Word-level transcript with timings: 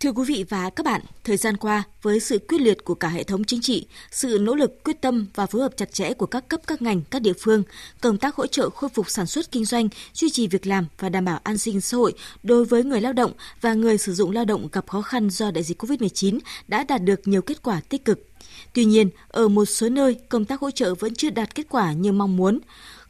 Thưa 0.00 0.12
quý 0.12 0.24
vị 0.26 0.44
và 0.48 0.70
các 0.70 0.86
bạn, 0.86 1.00
thời 1.24 1.36
gian 1.36 1.56
qua, 1.56 1.82
với 2.02 2.20
sự 2.20 2.38
quyết 2.48 2.60
liệt 2.60 2.84
của 2.84 2.94
cả 2.94 3.08
hệ 3.08 3.22
thống 3.22 3.44
chính 3.44 3.60
trị, 3.60 3.86
sự 4.10 4.38
nỗ 4.40 4.54
lực 4.54 4.84
quyết 4.84 5.00
tâm 5.00 5.26
và 5.34 5.46
phối 5.46 5.62
hợp 5.62 5.76
chặt 5.76 5.92
chẽ 5.92 6.12
của 6.12 6.26
các 6.26 6.48
cấp 6.48 6.60
các 6.66 6.82
ngành, 6.82 7.02
các 7.10 7.22
địa 7.22 7.32
phương, 7.40 7.62
công 8.00 8.18
tác 8.18 8.34
hỗ 8.34 8.46
trợ 8.46 8.70
khôi 8.70 8.90
phục 8.90 9.10
sản 9.10 9.26
xuất 9.26 9.52
kinh 9.52 9.64
doanh, 9.64 9.88
duy 10.14 10.30
trì 10.30 10.46
việc 10.46 10.66
làm 10.66 10.86
và 10.98 11.08
đảm 11.08 11.24
bảo 11.24 11.40
an 11.44 11.58
sinh 11.58 11.80
xã 11.80 11.96
hội 11.96 12.14
đối 12.42 12.64
với 12.64 12.84
người 12.84 13.00
lao 13.00 13.12
động 13.12 13.32
và 13.60 13.74
người 13.74 13.98
sử 13.98 14.14
dụng 14.14 14.30
lao 14.30 14.44
động 14.44 14.68
gặp 14.72 14.88
khó 14.88 15.02
khăn 15.02 15.30
do 15.30 15.50
đại 15.50 15.64
dịch 15.64 15.82
COVID-19 15.82 16.38
đã 16.68 16.84
đạt 16.84 17.02
được 17.02 17.28
nhiều 17.28 17.42
kết 17.42 17.62
quả 17.62 17.80
tích 17.88 18.04
cực. 18.04 18.28
Tuy 18.74 18.84
nhiên, 18.84 19.10
ở 19.28 19.48
một 19.48 19.64
số 19.64 19.88
nơi, 19.88 20.16
công 20.28 20.44
tác 20.44 20.60
hỗ 20.60 20.70
trợ 20.70 20.94
vẫn 20.94 21.14
chưa 21.14 21.30
đạt 21.30 21.54
kết 21.54 21.66
quả 21.68 21.92
như 21.92 22.12
mong 22.12 22.36
muốn 22.36 22.58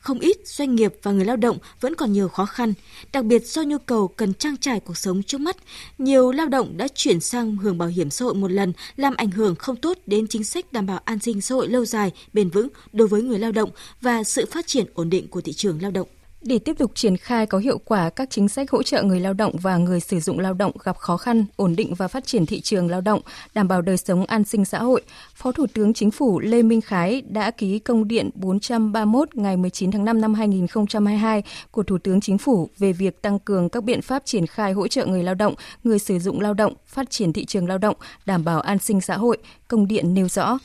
không 0.01 0.19
ít 0.19 0.37
doanh 0.45 0.75
nghiệp 0.75 0.95
và 1.03 1.13
người 1.13 1.25
lao 1.25 1.37
động 1.37 1.59
vẫn 1.81 1.95
còn 1.95 2.13
nhiều 2.13 2.29
khó 2.29 2.47
khăn, 2.47 2.75
đặc 3.13 3.25
biệt 3.25 3.47
do 3.47 3.63
nhu 3.63 3.79
cầu 3.79 4.09
cần 4.09 4.35
trang 4.35 4.57
trải 4.57 4.81
cuộc 4.81 4.97
sống 4.97 5.23
trước 5.23 5.41
mắt. 5.41 5.57
Nhiều 5.99 6.33
lao 6.33 6.49
động 6.49 6.77
đã 6.77 6.89
chuyển 6.95 7.21
sang 7.21 7.57
hưởng 7.57 7.79
bảo 7.79 7.89
hiểm 7.89 8.11
xã 8.11 8.25
hội 8.25 8.35
một 8.35 8.51
lần 8.51 8.73
làm 8.97 9.15
ảnh 9.17 9.31
hưởng 9.31 9.55
không 9.57 9.77
tốt 9.77 9.99
đến 10.07 10.27
chính 10.27 10.45
sách 10.45 10.73
đảm 10.73 10.87
bảo 10.87 11.01
an 11.05 11.19
sinh 11.19 11.41
xã 11.41 11.55
hội 11.55 11.69
lâu 11.69 11.85
dài, 11.85 12.13
bền 12.33 12.51
vững 12.51 12.69
đối 12.93 13.09
với 13.09 13.23
người 13.23 13.39
lao 13.39 13.53
động 13.53 13.71
và 14.01 14.25
sự 14.25 14.47
phát 14.51 14.67
triển 14.67 14.87
ổn 14.95 15.11
định 15.11 15.29
của 15.29 15.41
thị 15.41 15.53
trường 15.53 15.83
lao 15.83 15.91
động. 15.91 16.09
Để 16.43 16.59
tiếp 16.59 16.79
tục 16.79 16.93
triển 16.95 17.17
khai 17.17 17.47
có 17.47 17.59
hiệu 17.59 17.79
quả 17.79 18.11
các 18.11 18.31
chính 18.31 18.49
sách 18.49 18.71
hỗ 18.71 18.83
trợ 18.83 19.03
người 19.03 19.21
lao 19.21 19.33
động 19.33 19.53
và 19.63 19.77
người 19.77 20.01
sử 20.01 20.21
dụng 20.21 20.39
lao 20.39 20.55
động 20.55 20.73
gặp 20.85 20.97
khó 20.97 21.17
khăn, 21.17 21.47
ổn 21.57 21.77
định 21.77 21.95
và 21.95 22.09
phát 22.09 22.27
triển 22.27 22.47
thị 22.47 22.61
trường 22.61 22.91
lao 22.91 23.01
động, 23.01 23.21
đảm 23.55 23.69
bảo 23.69 23.83
đời 23.83 23.97
sống 23.97 24.27
an 24.27 24.45
sinh 24.45 24.65
xã 24.65 24.79
hội, 24.79 25.03
Phó 25.35 25.53
Thủ 25.53 25.67
tướng 25.75 25.95
Chính 25.95 26.11
phủ 26.11 26.41
Lê 26.41 26.63
Minh 26.63 26.81
Khái 26.81 27.23
đã 27.29 27.51
ký 27.51 27.79
công 27.79 28.09
điện 28.09 28.31
431 28.35 29.37
ngày 29.37 29.57
19 29.57 29.91
tháng 29.91 30.05
5 30.05 30.21
năm 30.21 30.35
2022 30.35 31.43
của 31.71 31.83
Thủ 31.83 31.99
tướng 31.99 32.21
Chính 32.21 32.39
phủ 32.39 32.71
về 32.79 32.93
việc 32.93 33.23
tăng 33.23 33.39
cường 33.39 33.69
các 33.69 33.85
biện 33.85 34.03
pháp 34.03 34.23
triển 34.25 34.47
khai 34.47 34.73
hỗ 34.73 34.89
trợ 34.89 35.07
người 35.07 35.23
lao 35.23 35.35
động, 35.35 35.55
người 35.85 35.99
sử 35.99 36.19
dụng 36.19 36.41
lao 36.41 36.55
động, 36.55 36.75
phát 36.87 37.11
triển 37.11 37.33
thị 37.33 37.45
trường 37.45 37.69
lao 37.69 37.79
động, 37.79 37.97
đảm 38.27 38.45
bảo 38.45 38.61
an 38.61 38.79
sinh 38.79 39.01
xã 39.01 39.17
hội. 39.17 39.39
Công 39.69 39.89
điện 39.89 40.15
nêu 40.15 40.29
rõ, 40.29 40.59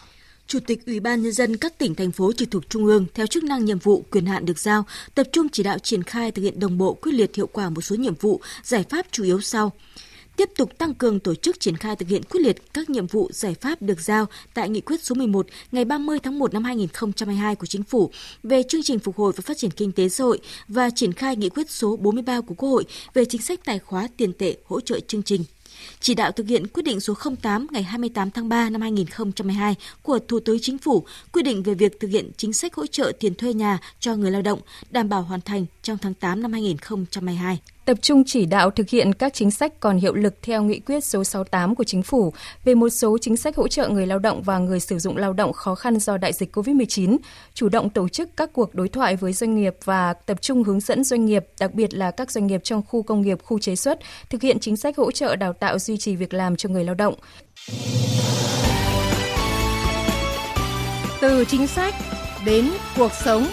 Chủ 0.48 0.60
tịch 0.60 0.86
Ủy 0.86 1.00
ban 1.00 1.22
Nhân 1.24 1.32
dân 1.32 1.58
các 1.58 1.78
tỉnh, 1.78 1.96
thành 1.96 2.12
phố 2.12 2.32
trực 2.34 2.52
thuộc 2.52 2.70
Trung 2.70 2.86
ương 2.86 3.06
theo 3.14 3.28
chức 3.28 3.44
năng 3.44 3.66
nhiệm 3.66 3.80
vụ, 3.80 4.06
quyền 4.12 4.26
hạn 4.26 4.46
được 4.46 4.60
giao, 4.60 4.86
tập 5.16 5.28
trung 5.32 5.50
chỉ 5.50 5.64
đạo 5.64 5.80
triển 5.80 6.04
khai 6.04 6.32
thực 6.32 6.42
hiện 6.42 6.60
đồng 6.60 6.78
bộ 6.78 6.94
quyết 6.94 7.12
liệt 7.12 7.36
hiệu 7.36 7.48
quả 7.48 7.70
một 7.70 7.82
số 7.82 7.96
nhiệm 7.96 8.16
vụ, 8.16 8.42
giải 8.64 8.86
pháp 8.90 9.06
chủ 9.12 9.24
yếu 9.24 9.42
sau. 9.42 9.72
Tiếp 10.36 10.50
tục 10.58 10.78
tăng 10.78 10.94
cường 10.94 11.20
tổ 11.20 11.36
chức 11.36 11.60
triển 11.60 11.78
khai 11.78 11.96
thực 11.96 12.10
hiện 12.10 12.24
quyết 12.24 12.42
liệt 12.42 12.74
các 12.74 12.90
nhiệm 12.90 13.08
vụ 13.08 13.30
giải 13.34 13.56
pháp 13.62 13.82
được 13.82 14.02
giao 14.02 14.26
tại 14.54 14.70
nghị 14.70 14.82
quyết 14.82 15.04
số 15.04 15.16
11 15.16 15.48
ngày 15.72 15.86
30 15.86 16.20
tháng 16.24 16.40
1 16.40 16.54
năm 16.54 16.64
2022 16.64 17.56
của 17.56 17.66
Chính 17.66 17.84
phủ 17.84 18.12
về 18.44 18.64
chương 18.64 18.84
trình 18.84 19.00
phục 19.00 19.18
hồi 19.18 19.34
và 19.36 19.42
phát 19.42 19.58
triển 19.58 19.72
kinh 19.72 19.92
tế 19.92 20.10
xã 20.10 20.24
hội 20.24 20.40
và 20.68 20.90
triển 20.90 21.14
khai 21.14 21.36
nghị 21.36 21.50
quyết 21.50 21.70
số 21.70 21.96
43 21.96 22.42
của 22.42 22.56
Quốc 22.56 22.70
hội 22.70 22.86
về 23.14 23.26
chính 23.26 23.42
sách 23.42 23.60
tài 23.66 23.80
khóa 23.80 24.08
tiền 24.18 24.34
tệ 24.34 24.58
hỗ 24.66 24.82
trợ 24.82 25.00
chương 25.08 25.24
trình 25.24 25.44
chỉ 26.00 26.14
đạo 26.14 26.32
thực 26.32 26.48
hiện 26.48 26.68
quyết 26.68 26.84
định 26.84 27.00
số 27.00 27.14
08 27.42 27.68
ngày 27.72 27.84
28 27.84 28.32
tháng 28.32 28.50
3 28.50 28.70
năm 28.70 28.82
2012 28.82 29.76
của 30.02 30.20
Thủ 30.20 30.40
tướng 30.40 30.58
Chính 30.62 30.78
phủ 30.78 31.06
quy 31.32 31.44
định 31.44 31.64
về 31.64 31.74
việc 31.74 32.00
thực 32.00 32.08
hiện 32.08 32.32
chính 32.38 32.54
sách 32.54 32.76
hỗ 32.76 32.86
trợ 32.86 33.12
tiền 33.20 33.36
thuê 33.36 33.54
nhà 33.54 33.80
cho 34.00 34.16
người 34.16 34.32
lao 34.32 34.42
động, 34.42 34.60
đảm 34.90 35.10
bảo 35.10 35.22
hoàn 35.22 35.42
thành 35.42 35.66
trong 35.84 35.98
tháng 35.98 36.14
8 36.14 36.42
năm 36.42 36.54
2022 36.54 37.60
tập 37.86 37.98
trung 38.02 38.24
chỉ 38.26 38.46
đạo 38.46 38.72
thực 38.72 38.90
hiện 38.90 39.14
các 39.14 39.34
chính 39.34 39.52
sách 39.52 39.80
còn 39.80 39.98
hiệu 39.98 40.14
lực 40.14 40.36
theo 40.42 40.64
nghị 40.64 40.80
quyết 40.80 41.04
số 41.04 41.24
68 41.24 41.76
của 41.76 41.84
chính 41.84 42.04
phủ 42.04 42.34
về 42.64 42.76
một 42.76 42.90
số 42.90 43.18
chính 43.22 43.38
sách 43.38 43.56
hỗ 43.56 43.68
trợ 43.68 43.90
người 43.90 44.08
lao 44.08 44.20
động 44.20 44.44
và 44.44 44.58
người 44.58 44.80
sử 44.80 45.00
dụng 45.00 45.18
lao 45.18 45.34
động 45.34 45.54
khó 45.54 45.76
khăn 45.76 46.00
do 46.00 46.18
đại 46.18 46.34
dịch 46.34 46.56
COVID-19, 46.56 47.18
chủ 47.54 47.70
động 47.70 47.90
tổ 47.90 48.10
chức 48.10 48.30
các 48.38 48.54
cuộc 48.54 48.76
đối 48.76 48.90
thoại 48.90 49.16
với 49.16 49.34
doanh 49.34 49.56
nghiệp 49.56 49.76
và 49.84 50.14
tập 50.14 50.42
trung 50.42 50.64
hướng 50.64 50.80
dẫn 50.80 51.04
doanh 51.04 51.26
nghiệp, 51.26 51.46
đặc 51.60 51.74
biệt 51.74 51.94
là 51.94 52.12
các 52.12 52.32
doanh 52.32 52.48
nghiệp 52.48 52.62
trong 52.64 52.82
khu 52.88 53.04
công 53.04 53.22
nghiệp, 53.22 53.38
khu 53.44 53.60
chế 53.60 53.76
xuất, 53.76 54.00
thực 54.30 54.42
hiện 54.42 54.60
chính 54.60 54.78
sách 54.78 54.98
hỗ 54.98 55.12
trợ 55.12 55.36
đào 55.36 55.54
tạo 55.54 55.80
duy 55.80 55.98
trì 55.98 56.16
việc 56.16 56.34
làm 56.34 56.56
cho 56.56 56.70
người 56.70 56.84
lao 56.84 56.96
động. 56.96 57.16
Từ 61.22 61.46
chính 61.46 61.68
sách 61.68 61.96
đến 62.46 62.70
cuộc 62.98 63.12
sống 63.26 63.48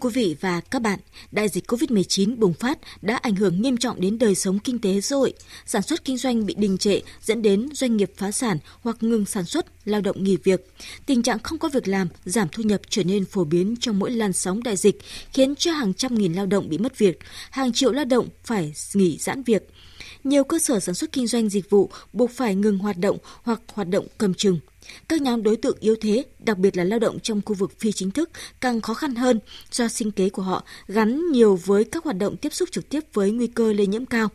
quý 0.00 0.10
vị 0.14 0.36
và 0.40 0.60
các 0.60 0.82
bạn, 0.82 0.98
đại 1.32 1.48
dịch 1.48 1.70
COVID-19 1.70 2.36
bùng 2.36 2.54
phát 2.54 2.78
đã 3.02 3.16
ảnh 3.16 3.34
hưởng 3.34 3.62
nghiêm 3.62 3.76
trọng 3.76 4.00
đến 4.00 4.18
đời 4.18 4.34
sống 4.34 4.58
kinh 4.58 4.78
tế 4.78 5.00
xã 5.00 5.16
hội. 5.16 5.32
Sản 5.66 5.82
xuất 5.82 6.04
kinh 6.04 6.16
doanh 6.16 6.46
bị 6.46 6.54
đình 6.54 6.78
trệ 6.78 7.00
dẫn 7.22 7.42
đến 7.42 7.68
doanh 7.72 7.96
nghiệp 7.96 8.12
phá 8.16 8.30
sản 8.30 8.58
hoặc 8.80 8.96
ngừng 9.00 9.26
sản 9.26 9.44
xuất, 9.44 9.66
lao 9.84 10.00
động 10.00 10.24
nghỉ 10.24 10.36
việc. 10.44 10.72
Tình 11.06 11.22
trạng 11.22 11.38
không 11.38 11.58
có 11.58 11.68
việc 11.68 11.88
làm, 11.88 12.08
giảm 12.24 12.48
thu 12.52 12.62
nhập 12.62 12.80
trở 12.88 13.04
nên 13.04 13.24
phổ 13.24 13.44
biến 13.44 13.74
trong 13.80 13.98
mỗi 13.98 14.10
làn 14.10 14.32
sóng 14.32 14.62
đại 14.62 14.76
dịch, 14.76 14.98
khiến 15.32 15.54
cho 15.56 15.72
hàng 15.72 15.94
trăm 15.94 16.14
nghìn 16.14 16.32
lao 16.32 16.46
động 16.46 16.68
bị 16.68 16.78
mất 16.78 16.98
việc, 16.98 17.18
hàng 17.50 17.72
triệu 17.72 17.92
lao 17.92 18.04
động 18.04 18.28
phải 18.44 18.72
nghỉ 18.94 19.18
giãn 19.20 19.42
việc. 19.42 19.68
Nhiều 20.24 20.44
cơ 20.44 20.58
sở 20.58 20.80
sản 20.80 20.94
xuất 20.94 21.12
kinh 21.12 21.26
doanh 21.26 21.48
dịch 21.48 21.70
vụ 21.70 21.90
buộc 22.12 22.30
phải 22.30 22.54
ngừng 22.54 22.78
hoạt 22.78 22.98
động 22.98 23.18
hoặc 23.42 23.60
hoạt 23.74 23.88
động 23.88 24.06
cầm 24.18 24.34
chừng. 24.34 24.60
Các 25.08 25.22
nhóm 25.22 25.42
đối 25.42 25.56
tượng 25.56 25.76
yếu 25.80 25.96
thế, 26.00 26.24
đặc 26.38 26.58
biệt 26.58 26.76
là 26.76 26.84
lao 26.84 26.98
động 26.98 27.18
trong 27.20 27.40
khu 27.44 27.54
vực 27.54 27.78
phi 27.78 27.92
chính 27.92 28.10
thức, 28.10 28.30
càng 28.60 28.80
khó 28.80 28.94
khăn 28.94 29.14
hơn 29.14 29.40
do 29.72 29.88
sinh 29.88 30.10
kế 30.10 30.28
của 30.28 30.42
họ 30.42 30.64
gắn 30.88 31.32
nhiều 31.32 31.56
với 31.64 31.84
các 31.84 32.04
hoạt 32.04 32.16
động 32.18 32.36
tiếp 32.36 32.54
xúc 32.54 32.68
trực 32.72 32.88
tiếp 32.88 33.00
với 33.12 33.30
nguy 33.30 33.46
cơ 33.46 33.72
lây 33.72 33.86
nhiễm 33.86 34.06
cao. 34.06 34.28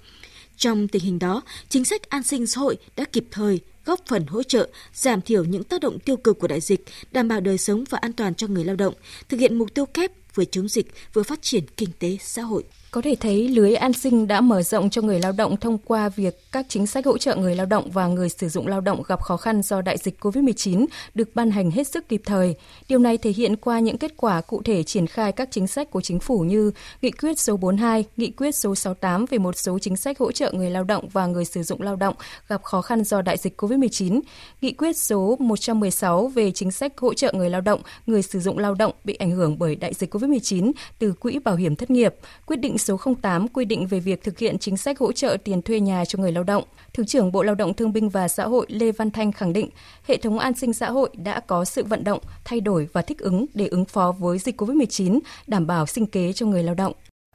Trong 0.57 0.87
tình 0.87 1.03
hình 1.03 1.19
đó, 1.19 1.41
chính 1.69 1.85
sách 1.85 2.09
an 2.09 2.23
sinh 2.23 2.47
xã 2.47 2.61
hội 2.61 2.77
đã 2.95 3.05
kịp 3.05 3.25
thời 3.31 3.59
góp 3.85 3.99
phần 4.07 4.25
hỗ 4.27 4.43
trợ 4.43 4.69
giảm 4.93 5.21
thiểu 5.21 5.43
những 5.43 5.63
tác 5.63 5.81
động 5.81 5.99
tiêu 5.99 6.17
cực 6.17 6.39
của 6.39 6.47
đại 6.47 6.61
dịch, 6.61 6.85
đảm 7.11 7.27
bảo 7.27 7.39
đời 7.39 7.57
sống 7.57 7.83
và 7.89 7.97
an 7.97 8.13
toàn 8.13 8.35
cho 8.35 8.47
người 8.47 8.63
lao 8.63 8.75
động, 8.75 8.93
thực 9.29 9.39
hiện 9.39 9.57
mục 9.57 9.73
tiêu 9.73 9.85
kép 9.85 10.11
vừa 10.35 10.45
chống 10.45 10.67
dịch 10.67 10.87
vừa 11.13 11.23
phát 11.23 11.41
triển 11.41 11.63
kinh 11.77 11.89
tế 11.99 12.17
xã 12.21 12.41
hội. 12.41 12.63
Có 12.95 13.01
thể 13.01 13.15
thấy 13.19 13.49
lưới 13.49 13.75
an 13.75 13.93
sinh 13.93 14.27
đã 14.27 14.41
mở 14.41 14.61
rộng 14.61 14.89
cho 14.89 15.01
người 15.01 15.19
lao 15.19 15.31
động 15.31 15.57
thông 15.57 15.77
qua 15.77 16.09
việc 16.09 16.51
các 16.51 16.65
chính 16.69 16.87
sách 16.87 17.05
hỗ 17.05 17.17
trợ 17.17 17.35
người 17.35 17.55
lao 17.55 17.65
động 17.65 17.89
và 17.91 18.07
người 18.07 18.29
sử 18.29 18.49
dụng 18.49 18.67
lao 18.67 18.81
động 18.81 19.03
gặp 19.07 19.21
khó 19.21 19.37
khăn 19.37 19.61
do 19.61 19.81
đại 19.81 19.97
dịch 19.97 20.19
COVID-19 20.19 20.85
được 21.15 21.35
ban 21.35 21.51
hành 21.51 21.71
hết 21.71 21.87
sức 21.87 22.09
kịp 22.09 22.21
thời. 22.25 22.55
Điều 22.89 22.99
này 22.99 23.17
thể 23.17 23.31
hiện 23.31 23.55
qua 23.55 23.79
những 23.79 23.97
kết 23.97 24.17
quả 24.17 24.41
cụ 24.41 24.61
thể 24.61 24.83
triển 24.83 25.07
khai 25.07 25.31
các 25.31 25.47
chính 25.51 25.67
sách 25.67 25.91
của 25.91 26.01
chính 26.01 26.19
phủ 26.19 26.39
như 26.39 26.71
Nghị 27.01 27.11
quyết 27.11 27.39
số 27.39 27.57
42, 27.57 28.05
Nghị 28.17 28.31
quyết 28.31 28.55
số 28.55 28.75
68 28.75 29.25
về 29.25 29.37
một 29.37 29.57
số 29.57 29.79
chính 29.79 29.97
sách 29.97 30.19
hỗ 30.19 30.31
trợ 30.31 30.51
người 30.51 30.69
lao 30.69 30.83
động 30.83 31.09
và 31.11 31.25
người 31.25 31.45
sử 31.45 31.63
dụng 31.63 31.81
lao 31.81 31.95
động 31.95 32.15
gặp 32.47 32.63
khó 32.63 32.81
khăn 32.81 33.03
do 33.03 33.21
đại 33.21 33.37
dịch 33.37 33.61
COVID-19, 33.61 34.21
Nghị 34.61 34.71
quyết 34.71 34.97
số 34.97 35.35
116 35.39 36.27
về 36.27 36.51
chính 36.51 36.71
sách 36.71 36.97
hỗ 36.97 37.13
trợ 37.13 37.33
người 37.33 37.49
lao 37.49 37.61
động, 37.61 37.81
người 38.05 38.21
sử 38.21 38.39
dụng 38.39 38.57
lao 38.57 38.73
động 38.73 38.93
bị 39.03 39.13
ảnh 39.13 39.31
hưởng 39.31 39.59
bởi 39.59 39.75
đại 39.75 39.93
dịch 39.93 40.15
COVID-19 40.15 40.71
từ 40.99 41.13
Quỹ 41.13 41.39
Bảo 41.39 41.55
hiểm 41.55 41.75
Thất 41.75 41.89
nghiệp, 41.89 42.15
quyết 42.45 42.57
định 42.59 42.77
số 42.85 42.99
08 43.21 43.47
quy 43.47 43.65
định 43.65 43.87
về 43.87 43.99
việc 43.99 44.23
thực 44.23 44.37
hiện 44.37 44.57
chính 44.57 44.77
sách 44.77 44.99
hỗ 44.99 45.11
trợ 45.11 45.37
tiền 45.43 45.61
thuê 45.61 45.79
nhà 45.79 46.05
cho 46.05 46.19
người 46.19 46.31
lao 46.31 46.43
động. 46.43 46.63
Thứ 46.93 47.05
trưởng 47.05 47.31
Bộ 47.31 47.43
Lao 47.43 47.55
động 47.55 47.73
Thương 47.73 47.93
binh 47.93 48.09
và 48.09 48.27
Xã 48.27 48.45
hội 48.45 48.65
Lê 48.69 48.91
Văn 48.91 49.11
Thanh 49.11 49.31
khẳng 49.31 49.53
định, 49.53 49.69
hệ 50.03 50.17
thống 50.17 50.39
an 50.39 50.53
sinh 50.53 50.73
xã 50.73 50.89
hội 50.89 51.09
đã 51.13 51.39
có 51.39 51.65
sự 51.65 51.83
vận 51.83 52.03
động, 52.03 52.19
thay 52.45 52.61
đổi 52.61 52.89
và 52.93 53.01
thích 53.01 53.19
ứng 53.19 53.45
để 53.53 53.67
ứng 53.67 53.85
phó 53.85 54.11
với 54.19 54.37
dịch 54.37 54.61
COVID-19, 54.61 55.19
đảm 55.47 55.67
bảo 55.67 55.85
sinh 55.85 56.05
kế 56.05 56.33
cho 56.33 56.45
người 56.45 56.63
lao 56.63 56.75
động. 56.75 56.93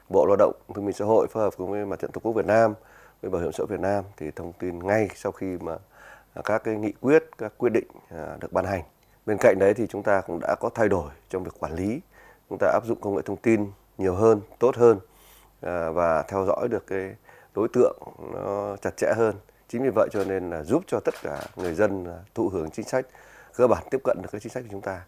Bộ 0.09 0.25
Lao 0.25 0.35
động 0.35 0.53
Thương 0.75 0.85
binh 0.85 0.95
Xã 0.95 1.05
hội 1.05 1.27
phối 1.31 1.43
hợp 1.43 1.57
với 1.57 1.85
Mặt 1.85 1.99
trận 1.99 2.11
Tổ 2.11 2.21
quốc 2.23 2.33
Việt 2.33 2.45
Nam, 2.45 2.73
với 3.21 3.31
Bảo 3.31 3.41
hiểm 3.41 3.51
xã 3.51 3.61
hội 3.61 3.67
Việt 3.67 3.79
Nam 3.79 4.03
thì 4.17 4.25
thông 4.35 4.53
tin 4.59 4.79
ngay 4.79 5.09
sau 5.15 5.31
khi 5.31 5.45
mà 5.61 5.73
à, 6.33 6.41
các 6.45 6.63
cái 6.63 6.75
nghị 6.75 6.91
quyết, 7.01 7.23
các 7.37 7.53
quyết 7.57 7.69
định 7.69 7.87
à, 8.09 8.37
được 8.41 8.53
ban 8.53 8.65
hành. 8.65 8.81
Bên 9.25 9.37
cạnh 9.39 9.55
đấy 9.59 9.73
thì 9.73 9.87
chúng 9.89 10.03
ta 10.03 10.21
cũng 10.21 10.39
đã 10.41 10.55
có 10.59 10.69
thay 10.75 10.89
đổi 10.89 11.09
trong 11.29 11.43
việc 11.43 11.59
quản 11.59 11.75
lý. 11.75 11.99
Chúng 12.49 12.57
ta 12.57 12.67
áp 12.73 12.85
dụng 12.87 13.01
công 13.01 13.15
nghệ 13.15 13.21
thông 13.25 13.37
tin 13.37 13.67
nhiều 13.97 14.15
hơn, 14.15 14.41
tốt 14.59 14.75
hơn 14.75 14.99
Ờ, 15.61 15.91
và 15.91 16.23
theo 16.27 16.45
dõi 16.45 16.67
được 16.67 16.87
cái 16.87 17.15
đối 17.55 17.67
tượng 17.73 17.97
nó 18.33 18.75
chặt 18.81 18.97
chẽ 18.97 19.13
hơn 19.17 19.35
chính 19.69 19.83
vì 19.83 19.89
vậy 19.95 20.09
cho 20.13 20.23
nên 20.23 20.49
là 20.49 20.63
giúp 20.63 20.83
cho 20.87 20.99
tất 20.99 21.13
cả 21.23 21.43
người 21.55 21.75
dân 21.75 22.05
thụ 22.35 22.49
hưởng 22.49 22.71
chính 22.71 22.85
sách 22.85 23.05
cơ 23.55 23.67
bản 23.67 23.83
tiếp 23.91 23.97
cận 24.03 24.17
được 24.21 24.29
cái 24.31 24.41
chính 24.41 24.53
sách 24.53 24.63
của 24.63 24.69
chúng 24.71 24.81
ta 24.81 25.01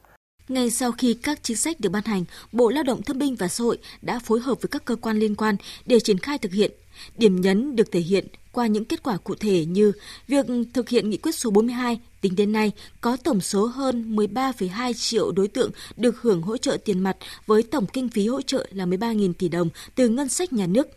ngay 0.48 0.70
sau 0.70 0.92
khi 0.92 1.14
các 1.14 1.40
chính 1.44 1.58
sách 1.58 1.80
được 1.80 1.90
ban 1.90 2.04
hành, 2.06 2.24
Bộ 2.52 2.70
Lao 2.70 2.84
động 2.84 3.02
Thương 3.02 3.20
binh 3.20 3.36
và 3.36 3.48
Xã 3.48 3.64
hội 3.64 3.78
đã 4.02 4.20
phối 4.20 4.40
hợp 4.40 4.62
với 4.62 4.70
các 4.70 4.86
cơ 4.86 4.96
quan 4.96 5.18
liên 5.18 5.36
quan 5.36 5.56
để 5.86 6.00
triển 6.00 6.18
khai 6.18 6.38
thực 6.38 6.52
hiện. 6.52 6.72
Điểm 7.18 7.42
nhấn 7.42 7.76
được 7.76 7.92
thể 7.92 8.00
hiện 8.00 8.28
qua 8.52 8.68
những 8.68 8.86
kết 8.86 9.04
quả 9.04 9.18
cụ 9.18 9.36
thể 9.36 9.66
như 9.66 9.92
việc 10.28 10.46
thực 10.74 10.90
hiện 10.90 11.10
nghị 11.10 11.18
quyết 11.18 11.36
số 11.36 11.52
42 11.52 12.00
tính 12.24 12.36
đến 12.36 12.52
nay 12.52 12.72
có 13.02 13.18
tổng 13.18 13.42
số 13.42 13.66
hơn 13.66 14.16
13,2 14.16 14.94
triệu 14.94 15.32
đối 15.32 15.48
tượng 15.48 15.72
được 15.98 16.22
hưởng 16.22 16.42
hỗ 16.42 16.58
trợ 16.58 16.78
tiền 16.86 17.00
mặt 17.00 17.18
với 17.46 17.64
tổng 17.64 17.86
kinh 17.94 18.10
phí 18.10 18.28
hỗ 18.28 18.42
trợ 18.42 18.68
là 18.72 18.86
13.000 18.86 19.34
tỷ 19.34 19.50
đồng 19.50 19.70
từ 19.96 20.10
ngân 20.10 20.30
sách 20.30 20.54
nhà 20.54 20.68
nước. 20.68 20.88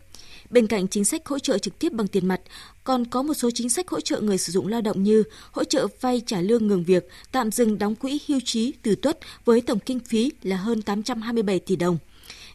Bên 0.49 0.67
cạnh 0.67 0.87
chính 0.87 1.05
sách 1.05 1.27
hỗ 1.27 1.39
trợ 1.39 1.57
trực 1.57 1.79
tiếp 1.79 1.93
bằng 1.93 2.07
tiền 2.07 2.27
mặt, 2.27 2.41
còn 2.83 3.05
có 3.05 3.21
một 3.21 3.33
số 3.33 3.49
chính 3.53 3.69
sách 3.69 3.89
hỗ 3.89 3.99
trợ 3.99 4.21
người 4.21 4.37
sử 4.37 4.51
dụng 4.51 4.67
lao 4.67 4.81
động 4.81 5.03
như 5.03 5.23
hỗ 5.51 5.63
trợ 5.63 5.87
vay 6.01 6.21
trả 6.25 6.41
lương 6.41 6.67
ngừng 6.67 6.83
việc, 6.83 7.07
tạm 7.31 7.51
dừng 7.51 7.77
đóng 7.77 7.95
quỹ 7.95 8.19
hưu 8.27 8.39
trí 8.45 8.73
từ 8.81 8.95
tuất 8.95 9.19
với 9.45 9.61
tổng 9.61 9.79
kinh 9.79 9.99
phí 9.99 10.31
là 10.43 10.55
hơn 10.55 10.81
827 10.81 11.59
tỷ 11.59 11.75
đồng 11.75 11.97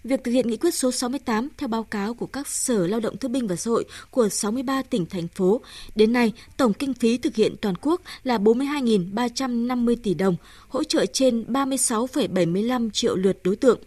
Việc 0.05 0.25
thực 0.25 0.33
hiện 0.33 0.49
nghị 0.49 0.57
quyết 0.57 0.75
số 0.75 0.93
68 0.93 1.49
theo 1.59 1.69
báo 1.69 1.83
cáo 1.83 2.15
của 2.15 2.27
các 2.27 2.49
Sở 2.49 2.87
Lao 2.87 3.01
động 3.01 3.17
Thương 3.17 3.33
binh 3.33 3.47
và 3.47 3.57
Xã 3.57 3.71
hội 3.71 3.85
của 4.11 4.29
63 4.29 4.83
tỉnh, 4.83 5.07
thành 5.07 5.29
phố, 5.29 5.61
đến 5.95 6.13
nay 6.13 6.33
tổng 6.57 6.73
kinh 6.73 6.95
phí 6.95 7.19
thực 7.19 7.35
hiện 7.35 7.55
toàn 7.61 7.75
quốc 7.81 8.01
là 8.25 8.39
42.350 8.39 9.97
tỷ 10.03 10.15
đồng, 10.15 10.37
hỗ 10.69 10.85
trợ 10.85 11.07
trên 11.07 11.45
36,75 11.49 12.91
triệu 12.91 13.17
lượt 13.17 13.39
đối 13.45 13.57
tượng 13.57 13.81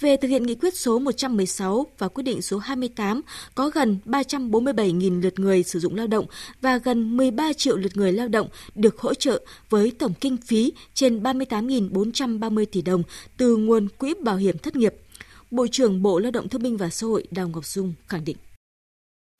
về 0.00 0.16
thực 0.16 0.28
hiện 0.28 0.42
nghị 0.42 0.54
quyết 0.54 0.76
số 0.76 0.98
116 0.98 1.86
và 1.98 2.08
quyết 2.08 2.22
định 2.22 2.42
số 2.42 2.58
28 2.58 3.20
có 3.54 3.70
gần 3.70 3.98
347.000 4.04 5.22
lượt 5.22 5.38
người 5.38 5.62
sử 5.62 5.78
dụng 5.78 5.94
lao 5.94 6.06
động 6.06 6.26
và 6.60 6.78
gần 6.78 7.16
13 7.16 7.52
triệu 7.52 7.76
lượt 7.76 7.96
người 7.96 8.12
lao 8.12 8.28
động 8.28 8.48
được 8.74 8.98
hỗ 8.98 9.14
trợ 9.14 9.42
với 9.70 9.92
tổng 9.98 10.14
kinh 10.20 10.36
phí 10.36 10.72
trên 10.94 11.22
38.430 11.22 12.64
tỷ 12.72 12.82
đồng 12.82 13.02
từ 13.36 13.56
nguồn 13.56 13.88
quỹ 13.88 14.14
bảo 14.14 14.36
hiểm 14.36 14.58
thất 14.58 14.76
nghiệp. 14.76 14.94
Bộ 15.50 15.66
trưởng 15.70 16.02
Bộ 16.02 16.18
Lao 16.18 16.30
động 16.30 16.48
Thương 16.48 16.62
binh 16.62 16.76
và 16.76 16.88
Xã 16.90 17.06
hội 17.06 17.24
Đào 17.30 17.48
Ngọc 17.48 17.66
Dung 17.66 17.92
khẳng 18.06 18.24
định. 18.24 18.36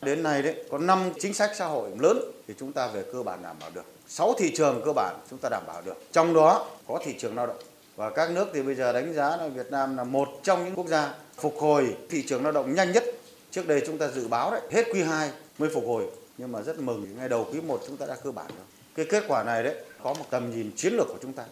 Đến 0.03 0.23
nay 0.23 0.43
đấy 0.43 0.65
có 0.71 0.79
5 0.79 1.13
chính 1.21 1.35
sách 1.35 1.51
xã 1.59 1.67
hội 1.67 1.91
lớn 2.01 2.19
thì 2.47 2.55
chúng 2.59 2.73
ta 2.73 2.89
về 2.89 3.05
cơ 3.13 3.23
bản 3.23 3.43
đảm 3.43 3.57
bảo 3.61 3.71
được. 3.75 3.85
6 4.09 4.35
thị 4.39 4.53
trường 4.57 4.83
cơ 4.85 4.93
bản 4.93 5.17
chúng 5.31 5.39
ta 5.39 5.49
đảm 5.49 5.63
bảo 5.67 5.83
được. 5.83 5.95
Trong 6.13 6.35
đó 6.35 6.67
có 6.87 7.01
thị 7.05 7.15
trường 7.19 7.37
lao 7.37 7.47
động 7.47 7.57
và 7.97 8.11
các 8.11 8.31
nước 8.31 8.49
thì 8.55 8.63
bây 8.63 8.75
giờ 8.75 8.93
đánh 8.93 9.15
giá 9.15 9.37
là 9.37 9.49
Việt 9.49 9.71
Nam 9.71 9.97
là 9.97 10.05
một 10.05 10.29
trong 10.43 10.65
những 10.65 10.75
quốc 10.75 10.87
gia 10.87 11.15
phục 11.37 11.55
hồi 11.59 11.97
thị 12.11 12.25
trường 12.29 12.43
lao 12.43 12.53
động 12.53 12.75
nhanh 12.75 12.93
nhất. 12.93 13.05
Trước 13.51 13.67
đây 13.67 13.83
chúng 13.87 13.99
ta 13.99 14.09
dự 14.09 14.29
báo 14.29 14.51
đấy, 14.51 14.61
hết 14.71 14.85
quý 14.93 15.03
2 15.03 15.31
mới 15.59 15.71
phục 15.75 15.85
hồi. 15.87 16.07
Nhưng 16.39 16.53
mà 16.53 16.63
rất 16.63 16.79
mừng, 16.79 17.07
ngay 17.19 17.29
đầu 17.29 17.47
quý 17.53 17.61
1 17.61 17.81
chúng 17.87 17.97
ta 17.97 18.07
đã 18.07 18.17
cơ 18.23 18.33
bản 18.33 18.47
rồi. 18.49 18.67
Cái 18.95 19.07
kết 19.11 19.25
quả 19.29 19.45
này 19.45 19.63
đấy 19.63 19.75
có 20.03 20.15
một 20.15 20.25
tầm 20.31 20.51
nhìn 20.51 20.71
chiến 20.77 20.93
lược 20.93 21.07
của 21.09 21.19
chúng 21.23 21.33
ta. 21.33 21.45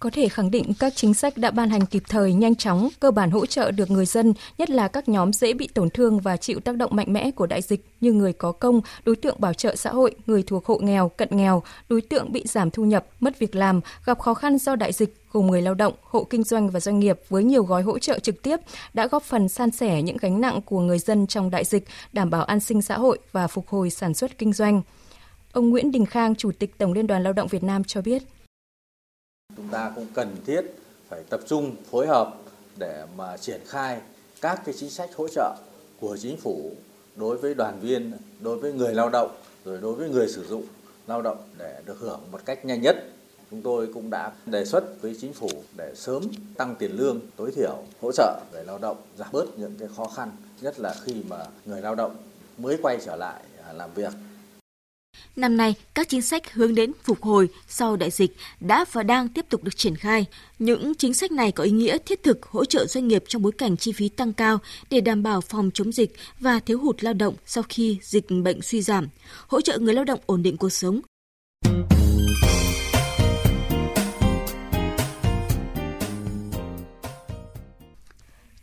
Có 0.00 0.10
thể 0.10 0.28
khẳng 0.28 0.50
định 0.50 0.72
các 0.78 0.92
chính 0.96 1.14
sách 1.14 1.36
đã 1.36 1.50
ban 1.50 1.70
hành 1.70 1.86
kịp 1.86 2.02
thời, 2.08 2.32
nhanh 2.32 2.54
chóng, 2.54 2.88
cơ 3.00 3.10
bản 3.10 3.30
hỗ 3.30 3.46
trợ 3.46 3.70
được 3.70 3.90
người 3.90 4.06
dân, 4.06 4.34
nhất 4.58 4.70
là 4.70 4.88
các 4.88 5.08
nhóm 5.08 5.32
dễ 5.32 5.52
bị 5.52 5.68
tổn 5.74 5.90
thương 5.90 6.20
và 6.20 6.36
chịu 6.36 6.60
tác 6.60 6.76
động 6.76 6.96
mạnh 6.96 7.12
mẽ 7.12 7.30
của 7.30 7.46
đại 7.46 7.62
dịch 7.62 7.84
như 8.00 8.12
người 8.12 8.32
có 8.32 8.52
công, 8.52 8.80
đối 9.04 9.16
tượng 9.16 9.36
bảo 9.38 9.54
trợ 9.54 9.76
xã 9.76 9.90
hội, 9.90 10.14
người 10.26 10.42
thuộc 10.42 10.66
hộ 10.66 10.78
nghèo, 10.78 11.08
cận 11.08 11.28
nghèo, 11.32 11.62
đối 11.88 12.00
tượng 12.00 12.32
bị 12.32 12.44
giảm 12.46 12.70
thu 12.70 12.84
nhập, 12.84 13.06
mất 13.20 13.38
việc 13.38 13.54
làm, 13.54 13.80
gặp 14.04 14.18
khó 14.18 14.34
khăn 14.34 14.58
do 14.58 14.76
đại 14.76 14.92
dịch, 14.92 15.16
gồm 15.32 15.46
người 15.46 15.62
lao 15.62 15.74
động, 15.74 15.94
hộ 16.02 16.24
kinh 16.24 16.42
doanh 16.42 16.70
và 16.70 16.80
doanh 16.80 17.00
nghiệp 17.00 17.20
với 17.28 17.44
nhiều 17.44 17.62
gói 17.62 17.82
hỗ 17.82 17.98
trợ 17.98 18.18
trực 18.18 18.42
tiếp 18.42 18.60
đã 18.94 19.06
góp 19.06 19.22
phần 19.22 19.48
san 19.48 19.70
sẻ 19.70 20.02
những 20.02 20.16
gánh 20.16 20.40
nặng 20.40 20.60
của 20.62 20.80
người 20.80 20.98
dân 20.98 21.26
trong 21.26 21.50
đại 21.50 21.64
dịch, 21.64 21.84
đảm 22.12 22.30
bảo 22.30 22.42
an 22.44 22.60
sinh 22.60 22.82
xã 22.82 22.98
hội 22.98 23.18
và 23.32 23.46
phục 23.46 23.68
hồi 23.68 23.90
sản 23.90 24.14
xuất 24.14 24.38
kinh 24.38 24.52
doanh. 24.52 24.82
Ông 25.52 25.70
Nguyễn 25.70 25.92
Đình 25.92 26.06
Khang, 26.06 26.34
Chủ 26.34 26.50
tịch 26.58 26.78
Tổng 26.78 26.92
Liên 26.92 27.06
đoàn 27.06 27.22
Lao 27.22 27.32
động 27.32 27.48
Việt 27.48 27.62
Nam 27.62 27.84
cho 27.84 28.02
biết. 28.02 28.22
Chúng 29.56 29.68
ta 29.68 29.92
cũng 29.94 30.06
cần 30.14 30.36
thiết 30.46 30.60
phải 31.08 31.22
tập 31.30 31.40
trung 31.46 31.76
phối 31.90 32.06
hợp 32.06 32.34
để 32.76 33.06
mà 33.16 33.36
triển 33.36 33.60
khai 33.66 34.00
các 34.40 34.62
cái 34.64 34.74
chính 34.78 34.90
sách 34.90 35.10
hỗ 35.14 35.28
trợ 35.28 35.56
của 36.00 36.16
chính 36.16 36.36
phủ 36.36 36.72
đối 37.16 37.36
với 37.36 37.54
đoàn 37.54 37.80
viên, 37.80 38.12
đối 38.40 38.58
với 38.58 38.72
người 38.72 38.94
lao 38.94 39.08
động, 39.08 39.36
rồi 39.64 39.78
đối 39.82 39.94
với 39.94 40.08
người 40.08 40.28
sử 40.28 40.44
dụng 40.46 40.64
lao 41.06 41.22
động 41.22 41.38
để 41.58 41.82
được 41.86 41.98
hưởng 42.00 42.20
một 42.32 42.40
cách 42.44 42.64
nhanh 42.64 42.82
nhất. 42.82 42.96
Chúng 43.50 43.62
tôi 43.62 43.88
cũng 43.94 44.10
đã 44.10 44.32
đề 44.46 44.64
xuất 44.64 45.02
với 45.02 45.16
chính 45.20 45.32
phủ 45.32 45.48
để 45.76 45.92
sớm 45.94 46.22
tăng 46.56 46.74
tiền 46.74 46.92
lương 46.92 47.20
tối 47.36 47.52
thiểu, 47.56 47.82
hỗ 48.00 48.12
trợ 48.12 48.40
người 48.52 48.64
lao 48.64 48.78
động 48.78 48.96
giảm 49.18 49.28
bớt 49.32 49.58
những 49.58 49.74
cái 49.78 49.88
khó 49.96 50.08
khăn, 50.08 50.30
nhất 50.60 50.80
là 50.80 50.94
khi 51.02 51.24
mà 51.28 51.36
người 51.64 51.82
lao 51.82 51.94
động 51.94 52.16
mới 52.58 52.78
quay 52.82 52.98
trở 53.04 53.16
lại 53.16 53.42
làm 53.74 53.90
việc 53.94 54.12
Năm 55.36 55.56
nay, 55.56 55.74
các 55.94 56.08
chính 56.08 56.22
sách 56.22 56.52
hướng 56.52 56.74
đến 56.74 56.92
phục 57.04 57.22
hồi 57.22 57.48
sau 57.68 57.96
đại 57.96 58.10
dịch 58.10 58.36
đã 58.60 58.84
và 58.92 59.02
đang 59.02 59.28
tiếp 59.28 59.46
tục 59.48 59.64
được 59.64 59.76
triển 59.76 59.96
khai. 59.96 60.26
Những 60.58 60.94
chính 60.94 61.14
sách 61.14 61.32
này 61.32 61.52
có 61.52 61.64
ý 61.64 61.70
nghĩa 61.70 61.98
thiết 62.06 62.22
thực 62.22 62.46
hỗ 62.46 62.64
trợ 62.64 62.86
doanh 62.86 63.08
nghiệp 63.08 63.24
trong 63.28 63.42
bối 63.42 63.52
cảnh 63.58 63.76
chi 63.76 63.92
phí 63.92 64.08
tăng 64.08 64.32
cao 64.32 64.58
để 64.90 65.00
đảm 65.00 65.22
bảo 65.22 65.40
phòng 65.40 65.70
chống 65.74 65.92
dịch 65.92 66.16
và 66.40 66.60
thiếu 66.60 66.78
hụt 66.78 67.04
lao 67.04 67.14
động 67.14 67.34
sau 67.46 67.64
khi 67.68 67.98
dịch 68.02 68.24
bệnh 68.44 68.62
suy 68.62 68.82
giảm, 68.82 69.08
hỗ 69.46 69.60
trợ 69.60 69.78
người 69.78 69.94
lao 69.94 70.04
động 70.04 70.20
ổn 70.26 70.42
định 70.42 70.56
cuộc 70.56 70.70
sống, 70.70 71.00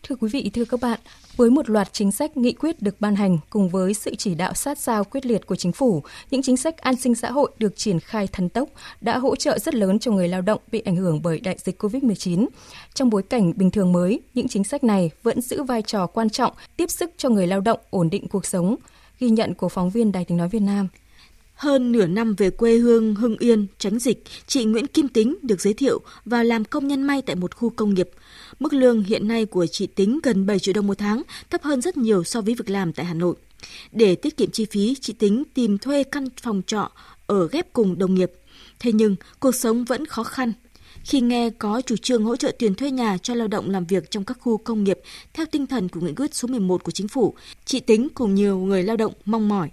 Thưa 0.04 0.16
quý 0.16 0.30
vị, 0.30 0.50
thưa 0.54 0.66
các 0.66 0.80
bạn, 0.82 1.00
với 1.36 1.50
một 1.50 1.70
loạt 1.70 1.94
chính 1.94 2.12
sách 2.12 2.38
nghị 2.38 2.54
quyết 2.54 2.82
được 2.82 3.02
ban 3.02 3.16
hành 3.16 3.38
cùng 3.50 3.70
với 3.70 3.94
sự 3.94 4.16
chỉ 4.16 4.36
đạo 4.36 4.54
sát 4.54 4.78
sao 4.78 5.04
quyết 5.04 5.26
liệt 5.26 5.46
của 5.48 5.56
chính 5.56 5.72
phủ, 5.72 6.04
những 6.32 6.42
chính 6.42 6.58
sách 6.58 6.78
an 6.78 6.96
sinh 6.96 7.16
xã 7.16 7.32
hội 7.32 7.52
được 7.58 7.76
triển 7.76 8.00
khai 8.00 8.28
thần 8.28 8.50
tốc 8.50 8.70
đã 9.02 9.18
hỗ 9.18 9.36
trợ 9.36 9.60
rất 9.60 9.76
lớn 9.76 10.00
cho 10.00 10.12
người 10.12 10.28
lao 10.28 10.42
động 10.42 10.62
bị 10.72 10.80
ảnh 10.80 10.96
hưởng 10.96 11.22
bởi 11.22 11.40
đại 11.40 11.58
dịch 11.64 11.84
COVID-19. 11.84 12.48
Trong 12.94 13.10
bối 13.10 13.24
cảnh 13.24 13.54
bình 13.56 13.72
thường 13.72 13.92
mới, 13.92 14.22
những 14.34 14.48
chính 14.48 14.64
sách 14.64 14.84
này 14.84 15.12
vẫn 15.24 15.42
giữ 15.42 15.64
vai 15.64 15.82
trò 15.82 16.08
quan 16.08 16.30
trọng 16.30 16.54
tiếp 16.78 16.92
sức 16.92 17.12
cho 17.18 17.30
người 17.30 17.48
lao 17.48 17.62
động 17.62 17.80
ổn 17.90 18.10
định 18.10 18.28
cuộc 18.28 18.46
sống. 18.46 18.76
Ghi 19.20 19.30
nhận 19.30 19.54
của 19.54 19.70
phóng 19.70 19.90
viên 19.90 20.12
Đài 20.12 20.26
tiếng 20.26 20.38
nói 20.38 20.50
Việt 20.50 20.62
Nam. 20.62 20.88
Hơn 21.54 21.92
nửa 21.92 22.08
năm 22.08 22.36
về 22.38 22.50
quê 22.50 22.78
hương 22.78 23.16
Hưng 23.16 23.38
Yên 23.38 23.68
tránh 23.78 24.00
dịch, 24.00 24.24
chị 24.48 24.66
Nguyễn 24.66 24.88
Kim 24.88 25.08
Tính 25.08 25.36
được 25.42 25.62
giới 25.62 25.74
thiệu 25.74 26.02
và 26.26 26.44
làm 26.44 26.66
công 26.66 26.88
nhân 26.88 27.04
may 27.04 27.22
tại 27.22 27.36
một 27.36 27.56
khu 27.56 27.70
công 27.70 27.94
nghiệp. 27.94 28.10
Mức 28.60 28.74
lương 28.74 29.04
hiện 29.04 29.28
nay 29.28 29.46
của 29.46 29.66
chị 29.66 29.88
Tính 29.88 30.20
gần 30.24 30.46
7 30.46 30.60
triệu 30.60 30.74
đồng 30.74 30.88
một 30.88 30.98
tháng, 30.98 31.22
thấp 31.50 31.64
hơn 31.64 31.82
rất 31.82 31.98
nhiều 31.98 32.24
so 32.24 32.42
với 32.42 32.56
việc 32.56 32.70
làm 32.70 32.94
tại 32.94 33.06
Hà 33.06 33.14
Nội. 33.14 33.36
Để 33.92 34.16
tiết 34.16 34.38
kiệm 34.38 34.52
chi 34.52 34.66
phí, 34.66 34.96
chị 35.02 35.14
Tính 35.14 35.44
tìm 35.54 35.78
thuê 35.78 36.04
căn 36.04 36.28
phòng 36.42 36.62
trọ 36.68 36.92
ở 37.28 37.48
ghép 37.48 37.74
cùng 37.74 37.98
đồng 37.98 38.16
nghiệp. 38.16 38.32
Thế 38.80 38.92
nhưng, 38.92 39.16
cuộc 39.40 39.56
sống 39.56 39.86
vẫn 39.86 40.06
khó 40.06 40.24
khăn. 40.24 40.54
Khi 41.04 41.22
nghe 41.22 41.50
có 41.50 41.82
chủ 41.82 41.96
trương 41.98 42.24
hỗ 42.24 42.36
trợ 42.36 42.52
tiền 42.60 42.76
thuê 42.76 42.92
nhà 42.92 43.18
cho 43.18 43.34
lao 43.34 43.48
động 43.48 43.70
làm 43.70 43.86
việc 43.86 44.12
trong 44.12 44.26
các 44.26 44.38
khu 44.42 44.58
công 44.58 44.84
nghiệp 44.84 45.00
theo 45.34 45.46
tinh 45.46 45.68
thần 45.68 45.90
của 45.90 46.00
nghị 46.00 46.14
quyết 46.14 46.36
số 46.36 46.48
11 46.48 46.84
của 46.84 46.92
chính 46.92 47.08
phủ, 47.08 47.36
chị 47.66 47.80
Tính 47.80 48.08
cùng 48.14 48.36
nhiều 48.36 48.58
người 48.58 48.84
lao 48.84 48.98
động 48.98 49.14
mong 49.26 49.50
mỏi 49.50 49.70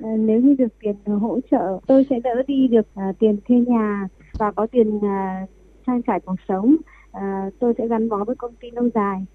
nếu 0.00 0.40
như 0.40 0.54
được 0.58 0.78
tiền 0.80 0.94
hỗ 1.04 1.38
trợ 1.50 1.78
tôi 1.86 2.06
sẽ 2.10 2.20
đỡ 2.20 2.42
đi 2.46 2.68
được 2.68 2.86
à, 2.94 3.12
tiền 3.18 3.38
thuê 3.48 3.56
nhà 3.56 4.08
và 4.38 4.52
có 4.52 4.66
tiền 4.66 5.00
à, 5.04 5.46
trang 5.86 6.02
trải 6.02 6.20
cuộc 6.20 6.36
sống 6.48 6.76
à, 7.12 7.50
tôi 7.60 7.74
sẽ 7.78 7.88
gắn 7.88 8.08
bó 8.08 8.24
với 8.24 8.36
công 8.36 8.54
ty 8.60 8.70
lâu 8.70 8.88
dài 8.94 9.26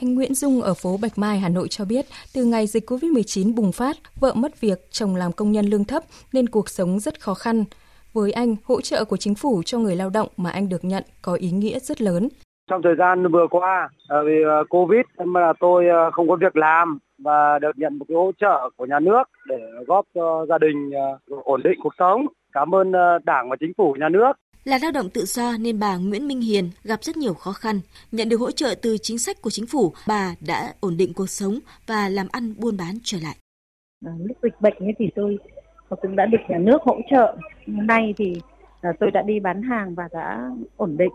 anh 0.00 0.14
Nguyễn 0.14 0.34
Dung 0.34 0.62
ở 0.62 0.74
phố 0.74 0.96
Bạch 1.02 1.18
Mai, 1.18 1.38
Hà 1.38 1.48
Nội 1.48 1.68
cho 1.68 1.84
biết, 1.84 2.04
từ 2.34 2.44
ngày 2.44 2.66
dịch 2.66 2.90
COVID-19 2.90 3.54
bùng 3.54 3.72
phát, 3.72 3.96
vợ 4.20 4.32
mất 4.34 4.60
việc, 4.60 4.78
chồng 4.90 5.16
làm 5.16 5.32
công 5.32 5.52
nhân 5.52 5.66
lương 5.66 5.84
thấp 5.84 6.02
nên 6.32 6.48
cuộc 6.48 6.68
sống 6.68 6.98
rất 6.98 7.20
khó 7.20 7.34
khăn. 7.34 7.64
Với 8.12 8.32
anh, 8.32 8.56
hỗ 8.64 8.80
trợ 8.80 9.04
của 9.04 9.16
chính 9.16 9.34
phủ 9.34 9.62
cho 9.64 9.78
người 9.78 9.96
lao 9.96 10.10
động 10.10 10.28
mà 10.36 10.50
anh 10.50 10.68
được 10.68 10.84
nhận 10.84 11.02
có 11.22 11.34
ý 11.34 11.50
nghĩa 11.50 11.78
rất 11.78 12.02
lớn. 12.02 12.28
Trong 12.70 12.82
thời 12.82 12.94
gian 12.98 13.32
vừa 13.32 13.46
qua, 13.50 13.88
vì 14.26 14.34
Covid 14.70 15.04
mà 15.24 15.52
tôi 15.60 15.84
không 16.12 16.28
có 16.28 16.36
việc 16.36 16.56
làm, 16.56 16.98
và 17.22 17.58
được 17.58 17.72
nhận 17.76 17.98
một 17.98 18.04
cái 18.08 18.16
hỗ 18.16 18.32
trợ 18.40 18.70
của 18.76 18.86
nhà 18.86 19.00
nước 19.00 19.22
để 19.48 19.56
góp 19.86 20.06
cho 20.14 20.46
gia 20.48 20.58
đình 20.58 20.90
ờ, 20.94 21.36
ổn 21.44 21.60
định 21.64 21.78
cuộc 21.82 21.94
sống. 21.98 22.26
Cảm 22.52 22.74
ơn 22.74 22.92
ờ, 22.92 23.18
Đảng 23.24 23.50
và 23.50 23.56
Chính 23.60 23.72
phủ 23.76 23.96
nhà 24.00 24.08
nước. 24.08 24.32
Là 24.64 24.78
lao 24.82 24.90
động 24.90 25.08
tự 25.14 25.24
do 25.24 25.52
nên 25.60 25.78
bà 25.80 25.96
Nguyễn 25.96 26.28
Minh 26.28 26.40
Hiền 26.40 26.70
gặp 26.84 27.02
rất 27.02 27.16
nhiều 27.16 27.34
khó 27.34 27.52
khăn. 27.52 27.80
Nhận 28.12 28.28
được 28.28 28.36
hỗ 28.36 28.50
trợ 28.50 28.74
từ 28.82 28.96
chính 29.02 29.18
sách 29.18 29.36
của 29.42 29.50
chính 29.50 29.66
phủ, 29.66 29.92
bà 30.08 30.34
đã 30.46 30.72
ổn 30.80 30.96
định 30.96 31.12
cuộc 31.14 31.28
sống 31.28 31.58
và 31.86 32.08
làm 32.08 32.26
ăn 32.32 32.54
buôn 32.58 32.76
bán 32.76 32.94
trở 33.02 33.18
lại. 33.22 33.36
À, 34.06 34.12
lúc 34.18 34.36
dịch 34.42 34.60
bệnh 34.60 34.76
ấy 34.78 34.92
thì 34.98 35.10
tôi 35.14 35.38
cũng 35.88 36.16
đã 36.16 36.26
được 36.26 36.38
nhà 36.48 36.58
nước 36.58 36.82
hỗ 36.82 36.96
trợ. 37.10 37.36
Nay 37.66 38.14
thì 38.16 38.40
tôi 39.00 39.10
đã 39.10 39.22
đi 39.22 39.40
bán 39.40 39.62
hàng 39.62 39.94
và 39.94 40.08
đã 40.12 40.50
ổn 40.76 40.96
định. 40.96 41.12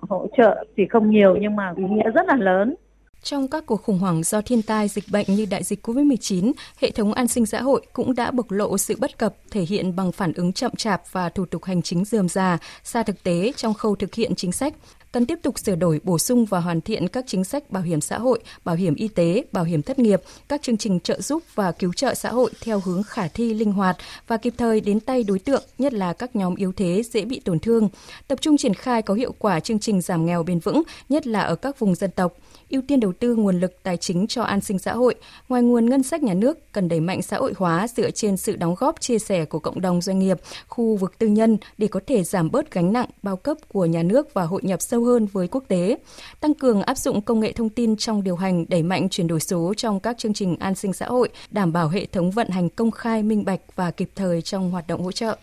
Hỗ 0.00 0.26
trợ 0.36 0.64
thì 0.76 0.86
không 0.90 1.10
nhiều 1.10 1.36
nhưng 1.40 1.56
mà 1.56 1.74
ý 1.76 1.84
nghĩa 1.84 2.10
rất 2.14 2.26
là 2.26 2.36
lớn. 2.36 2.74
Trong 3.22 3.48
các 3.48 3.66
cuộc 3.66 3.82
khủng 3.82 3.98
hoảng 3.98 4.22
do 4.22 4.40
thiên 4.40 4.62
tai, 4.62 4.88
dịch 4.88 5.04
bệnh 5.10 5.26
như 5.28 5.46
đại 5.46 5.62
dịch 5.62 5.86
COVID-19, 5.86 6.52
hệ 6.78 6.90
thống 6.90 7.12
an 7.12 7.28
sinh 7.28 7.46
xã 7.46 7.62
hội 7.62 7.86
cũng 7.92 8.14
đã 8.14 8.30
bộc 8.30 8.50
lộ 8.50 8.78
sự 8.78 8.96
bất 8.98 9.18
cập 9.18 9.34
thể 9.50 9.62
hiện 9.62 9.96
bằng 9.96 10.12
phản 10.12 10.32
ứng 10.32 10.52
chậm 10.52 10.72
chạp 10.76 11.02
và 11.12 11.28
thủ 11.28 11.46
tục 11.46 11.64
hành 11.64 11.82
chính 11.82 12.04
dườm 12.04 12.28
già, 12.28 12.58
xa 12.84 13.02
thực 13.02 13.22
tế 13.22 13.52
trong 13.56 13.74
khâu 13.74 13.96
thực 13.96 14.14
hiện 14.14 14.34
chính 14.34 14.52
sách 14.52 14.74
cần 15.12 15.26
tiếp 15.26 15.38
tục 15.42 15.58
sửa 15.58 15.74
đổi, 15.74 16.00
bổ 16.04 16.18
sung 16.18 16.44
và 16.44 16.60
hoàn 16.60 16.80
thiện 16.80 17.08
các 17.08 17.24
chính 17.26 17.44
sách 17.44 17.70
bảo 17.70 17.82
hiểm 17.82 18.00
xã 18.00 18.18
hội, 18.18 18.40
bảo 18.64 18.76
hiểm 18.76 18.94
y 18.94 19.08
tế, 19.08 19.44
bảo 19.52 19.64
hiểm 19.64 19.82
thất 19.82 19.98
nghiệp, 19.98 20.22
các 20.48 20.62
chương 20.62 20.76
trình 20.76 21.00
trợ 21.00 21.20
giúp 21.20 21.42
và 21.54 21.72
cứu 21.72 21.92
trợ 21.92 22.14
xã 22.14 22.30
hội 22.30 22.50
theo 22.60 22.80
hướng 22.84 23.02
khả 23.02 23.28
thi 23.28 23.54
linh 23.54 23.72
hoạt 23.72 23.96
và 24.26 24.36
kịp 24.36 24.54
thời 24.56 24.80
đến 24.80 25.00
tay 25.00 25.24
đối 25.24 25.38
tượng, 25.38 25.62
nhất 25.78 25.92
là 25.92 26.12
các 26.12 26.36
nhóm 26.36 26.54
yếu 26.54 26.72
thế 26.72 27.02
dễ 27.12 27.24
bị 27.24 27.40
tổn 27.40 27.58
thương. 27.58 27.88
Tập 28.28 28.38
trung 28.40 28.56
triển 28.56 28.74
khai 28.74 29.02
có 29.02 29.14
hiệu 29.14 29.34
quả 29.38 29.60
chương 29.60 29.78
trình 29.78 30.00
giảm 30.00 30.26
nghèo 30.26 30.42
bền 30.42 30.58
vững, 30.58 30.82
nhất 31.08 31.26
là 31.26 31.40
ở 31.40 31.54
các 31.54 31.78
vùng 31.78 31.94
dân 31.94 32.10
tộc 32.10 32.32
ưu 32.70 32.82
tiên 32.82 33.00
đầu 33.00 33.12
tư 33.12 33.34
nguồn 33.34 33.60
lực 33.60 33.82
tài 33.82 33.96
chính 33.96 34.26
cho 34.26 34.42
an 34.42 34.60
sinh 34.60 34.78
xã 34.78 34.92
hội. 34.92 35.14
Ngoài 35.48 35.62
nguồn 35.62 35.90
ngân 35.90 36.02
sách 36.02 36.22
nhà 36.22 36.34
nước, 36.34 36.72
cần 36.72 36.88
đẩy 36.88 37.00
mạnh 37.00 37.22
xã 37.22 37.36
hội 37.36 37.52
hóa 37.56 37.88
dựa 37.88 38.10
trên 38.10 38.36
sự 38.36 38.56
đóng 38.56 38.74
góp 38.78 39.00
chia 39.00 39.18
sẻ 39.18 39.44
của 39.44 39.58
cộng 39.58 39.80
đồng 39.80 40.00
doanh 40.00 40.18
nghiệp, 40.18 40.40
khu 40.68 40.96
vực 40.96 41.18
tư 41.18 41.26
nhân 41.26 41.58
để 41.78 41.88
có 41.88 42.00
thể 42.06 42.24
giảm 42.24 42.50
bớt 42.50 42.70
gánh 42.70 42.92
nặng 42.92 43.08
bao 43.22 43.36
cấp 43.36 43.56
của 43.68 43.86
nhà 43.86 44.02
nước 44.02 44.34
và 44.34 44.42
hội 44.42 44.60
nhập 44.64 44.82
sâu 44.82 45.04
hơn 45.04 45.26
với 45.26 45.48
quốc 45.48 45.64
tế. 45.68 45.98
Tăng 46.40 46.54
cường 46.54 46.82
áp 46.82 46.98
dụng 46.98 47.22
công 47.22 47.40
nghệ 47.40 47.52
thông 47.52 47.68
tin 47.68 47.96
trong 47.96 48.22
điều 48.22 48.36
hành, 48.36 48.64
đẩy 48.68 48.82
mạnh 48.82 49.08
chuyển 49.08 49.26
đổi 49.26 49.40
số 49.40 49.74
trong 49.76 50.00
các 50.00 50.18
chương 50.18 50.34
trình 50.34 50.56
an 50.56 50.74
sinh 50.74 50.92
xã 50.92 51.06
hội, 51.06 51.28
đảm 51.50 51.72
bảo 51.72 51.88
hệ 51.88 52.06
thống 52.06 52.30
vận 52.30 52.48
hành 52.48 52.68
công 52.68 52.90
khai, 52.90 53.22
minh 53.22 53.44
bạch 53.44 53.60
và 53.76 53.90
kịp 53.90 54.10
thời 54.14 54.42
trong 54.42 54.70
hoạt 54.70 54.86
động 54.86 55.02
hỗ 55.02 55.12
trợ. 55.12 55.36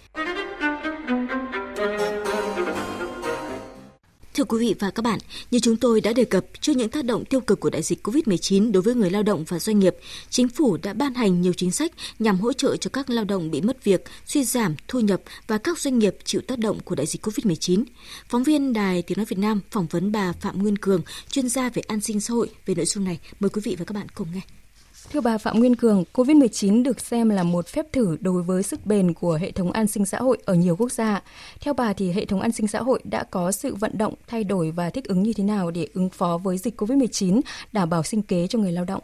Thưa 4.35 4.43
quý 4.43 4.59
vị 4.59 4.75
và 4.79 4.91
các 4.91 5.01
bạn, 5.01 5.19
như 5.51 5.59
chúng 5.59 5.77
tôi 5.77 6.01
đã 6.01 6.13
đề 6.13 6.25
cập, 6.25 6.45
trước 6.61 6.73
những 6.75 6.89
tác 6.89 7.05
động 7.05 7.25
tiêu 7.25 7.41
cực 7.41 7.59
của 7.59 7.69
đại 7.69 7.81
dịch 7.81 8.07
COVID-19 8.07 8.71
đối 8.71 8.83
với 8.83 8.95
người 8.95 9.09
lao 9.09 9.23
động 9.23 9.43
và 9.47 9.59
doanh 9.59 9.79
nghiệp, 9.79 9.95
chính 10.29 10.47
phủ 10.47 10.77
đã 10.77 10.93
ban 10.93 11.13
hành 11.13 11.41
nhiều 11.41 11.53
chính 11.53 11.71
sách 11.71 11.91
nhằm 12.19 12.39
hỗ 12.39 12.53
trợ 12.53 12.77
cho 12.77 12.89
các 12.93 13.09
lao 13.09 13.25
động 13.25 13.51
bị 13.51 13.61
mất 13.61 13.83
việc, 13.83 14.03
suy 14.25 14.43
giảm 14.43 14.75
thu 14.87 14.99
nhập 14.99 15.21
và 15.47 15.57
các 15.57 15.79
doanh 15.79 15.99
nghiệp 15.99 16.17
chịu 16.23 16.41
tác 16.47 16.59
động 16.59 16.79
của 16.79 16.95
đại 16.95 17.05
dịch 17.05 17.25
COVID-19. 17.25 17.83
Phóng 18.29 18.43
viên 18.43 18.73
Đài 18.73 19.01
Tiếng 19.01 19.17
Nói 19.17 19.25
Việt 19.25 19.39
Nam 19.39 19.61
phỏng 19.71 19.87
vấn 19.87 20.11
bà 20.11 20.31
Phạm 20.31 20.63
Nguyên 20.63 20.77
Cường, 20.77 21.01
chuyên 21.29 21.49
gia 21.49 21.69
về 21.69 21.81
an 21.87 22.01
sinh 22.01 22.21
xã 22.21 22.33
hội 22.33 22.49
về 22.65 22.75
nội 22.75 22.85
dung 22.85 23.03
này. 23.03 23.19
Mời 23.39 23.49
quý 23.49 23.61
vị 23.65 23.75
và 23.79 23.85
các 23.85 23.93
bạn 23.93 24.07
cùng 24.09 24.27
nghe. 24.33 24.41
Thưa 25.15 25.21
bà 25.21 25.37
Phạm 25.37 25.59
Nguyên 25.59 25.75
Cường, 25.75 26.03
COVID-19 26.13 26.83
được 26.83 26.99
xem 26.99 27.29
là 27.29 27.43
một 27.43 27.67
phép 27.67 27.85
thử 27.93 28.17
đối 28.21 28.43
với 28.43 28.63
sức 28.63 28.79
bền 28.85 29.13
của 29.13 29.37
hệ 29.41 29.51
thống 29.51 29.71
an 29.71 29.87
sinh 29.87 30.05
xã 30.05 30.17
hội 30.19 30.37
ở 30.45 30.53
nhiều 30.53 30.75
quốc 30.75 30.91
gia. 30.91 31.21
Theo 31.61 31.73
bà 31.73 31.93
thì 31.93 32.11
hệ 32.11 32.25
thống 32.25 32.41
an 32.41 32.51
sinh 32.51 32.67
xã 32.67 32.81
hội 32.81 33.01
đã 33.03 33.23
có 33.31 33.51
sự 33.51 33.75
vận 33.75 33.97
động, 33.97 34.13
thay 34.27 34.43
đổi 34.43 34.71
và 34.71 34.89
thích 34.89 35.05
ứng 35.07 35.23
như 35.23 35.33
thế 35.37 35.43
nào 35.43 35.71
để 35.71 35.87
ứng 35.93 36.09
phó 36.09 36.37
với 36.43 36.57
dịch 36.57 36.81
COVID-19, 36.81 37.41
đảm 37.73 37.89
bảo 37.89 38.03
sinh 38.03 38.21
kế 38.21 38.47
cho 38.47 38.59
người 38.59 38.71
lao 38.71 38.85
động? 38.85 39.01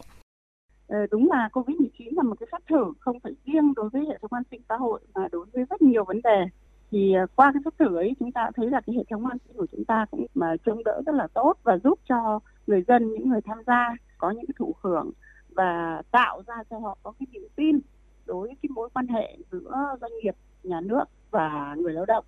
Ờ, 0.87 0.97
đúng 1.11 1.29
là 1.31 1.49
COVID-19 1.53 2.07
là 2.11 2.23
một 2.23 2.35
cái 2.39 2.47
phép 2.51 2.57
thử 2.69 2.93
không 2.99 3.19
phải 3.19 3.31
riêng 3.45 3.73
đối 3.75 3.89
với 3.89 4.05
hệ 4.05 4.17
thống 4.21 4.33
an 4.33 4.43
sinh 4.51 4.61
xã 4.69 4.75
hội 4.75 4.99
mà 5.15 5.27
đối 5.31 5.45
với 5.53 5.65
rất 5.69 5.81
nhiều 5.81 6.03
vấn 6.03 6.21
đề. 6.23 6.45
Thì 6.91 7.13
ờ, 7.13 7.25
qua 7.35 7.51
cái 7.53 7.61
phép 7.65 7.71
thử 7.79 7.95
ấy 7.95 8.13
chúng 8.19 8.31
ta 8.31 8.49
thấy 8.55 8.69
là 8.69 8.81
cái 8.87 8.95
hệ 8.95 9.03
thống 9.09 9.25
an 9.25 9.37
sinh 9.47 9.57
của 9.57 9.67
chúng 9.71 9.85
ta 9.85 10.05
cũng 10.11 10.25
mà 10.33 10.55
chống 10.65 10.83
đỡ 10.83 11.01
rất 11.05 11.15
là 11.15 11.27
tốt 11.33 11.53
và 11.63 11.77
giúp 11.83 11.99
cho 12.09 12.39
người 12.67 12.83
dân, 12.87 13.13
những 13.13 13.29
người 13.29 13.41
tham 13.45 13.57
gia 13.67 13.95
có 14.17 14.31
những 14.31 14.45
cái 14.47 14.55
thụ 14.59 14.75
hưởng 14.81 15.11
và 15.55 16.01
tạo 16.12 16.41
ra 16.48 16.55
cho 16.70 16.79
họ 16.79 16.98
có 17.03 17.13
cái 17.20 17.27
niềm 17.31 17.48
tin 17.55 17.79
đối 18.25 18.48
với 18.48 18.55
cái 18.62 18.70
mối 18.70 18.89
quan 18.93 19.08
hệ 19.08 19.38
giữa 19.51 19.96
doanh 20.01 20.12
nghiệp 20.24 20.36
nhà 20.63 20.81
nước 20.81 21.03
và 21.31 21.75
người 21.77 21.93
lao 21.93 22.05
động. 22.05 22.25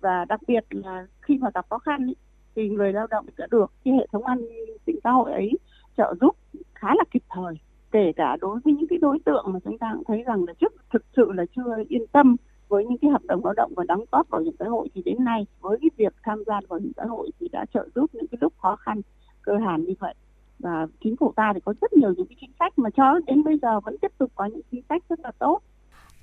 Và 0.00 0.24
đặc 0.24 0.40
biệt 0.46 0.64
là 0.70 1.06
khi 1.20 1.38
mà 1.38 1.50
gặp 1.54 1.66
khó 1.70 1.78
khăn 1.78 2.06
ý, 2.06 2.14
thì 2.54 2.68
người 2.68 2.92
lao 2.92 3.06
động 3.06 3.26
sẽ 3.38 3.46
được 3.50 3.72
cái 3.84 3.94
hệ 3.94 4.06
thống 4.12 4.26
an 4.26 4.38
sinh 4.86 4.96
xã 5.04 5.10
hội 5.10 5.32
ấy 5.32 5.52
trợ 5.96 6.14
giúp 6.20 6.36
khá 6.74 6.88
là 6.94 7.04
kịp 7.10 7.22
thời. 7.28 7.54
Kể 7.90 8.12
cả 8.16 8.36
đối 8.40 8.60
với 8.64 8.74
những 8.74 8.86
cái 8.88 8.98
đối 8.98 9.18
tượng 9.24 9.44
mà 9.48 9.58
chúng 9.64 9.78
ta 9.78 9.90
cũng 9.94 10.04
thấy 10.04 10.22
rằng 10.22 10.44
là 10.44 10.52
trước 10.60 10.72
thực 10.92 11.04
sự 11.16 11.32
là 11.32 11.44
chưa 11.56 11.76
yên 11.88 12.06
tâm 12.12 12.36
với 12.68 12.86
những 12.86 12.98
cái 12.98 13.10
hợp 13.10 13.22
đồng 13.24 13.44
lao 13.44 13.54
động 13.54 13.72
và 13.76 13.84
đóng 13.88 14.04
góp 14.12 14.30
bảo 14.30 14.40
hiểm 14.40 14.54
xã 14.58 14.64
hội 14.64 14.88
thì 14.94 15.02
đến 15.02 15.24
nay 15.24 15.46
với 15.60 15.78
cái 15.80 15.90
việc 15.96 16.14
tham 16.22 16.42
gia 16.46 16.60
bảo 16.68 16.78
hiểm 16.78 16.92
xã 16.96 17.04
hội 17.04 17.30
thì 17.40 17.48
đã 17.48 17.64
trợ 17.74 17.88
giúp 17.94 18.10
những 18.12 18.26
cái 18.30 18.38
lúc 18.40 18.52
khó 18.58 18.76
khăn 18.76 19.00
cơ 19.42 19.56
hàn 19.56 19.84
như 19.84 19.94
vậy 19.98 20.14
và 20.62 20.86
chính 21.04 21.16
phủ 21.16 21.32
ta 21.36 21.52
thì 21.54 21.60
có 21.64 21.74
rất 21.80 21.92
nhiều 21.92 22.14
những 22.16 22.26
cái 22.26 22.36
chính 22.40 22.52
sách 22.58 22.78
mà 22.78 22.90
cho 22.96 23.20
đến 23.26 23.44
bây 23.44 23.58
giờ 23.62 23.80
vẫn 23.80 23.96
tiếp 23.98 24.12
tục 24.18 24.30
có 24.34 24.44
những 24.44 24.60
chính 24.70 24.82
sách 24.88 25.02
rất 25.08 25.20
là 25.20 25.30
tốt 25.38 25.62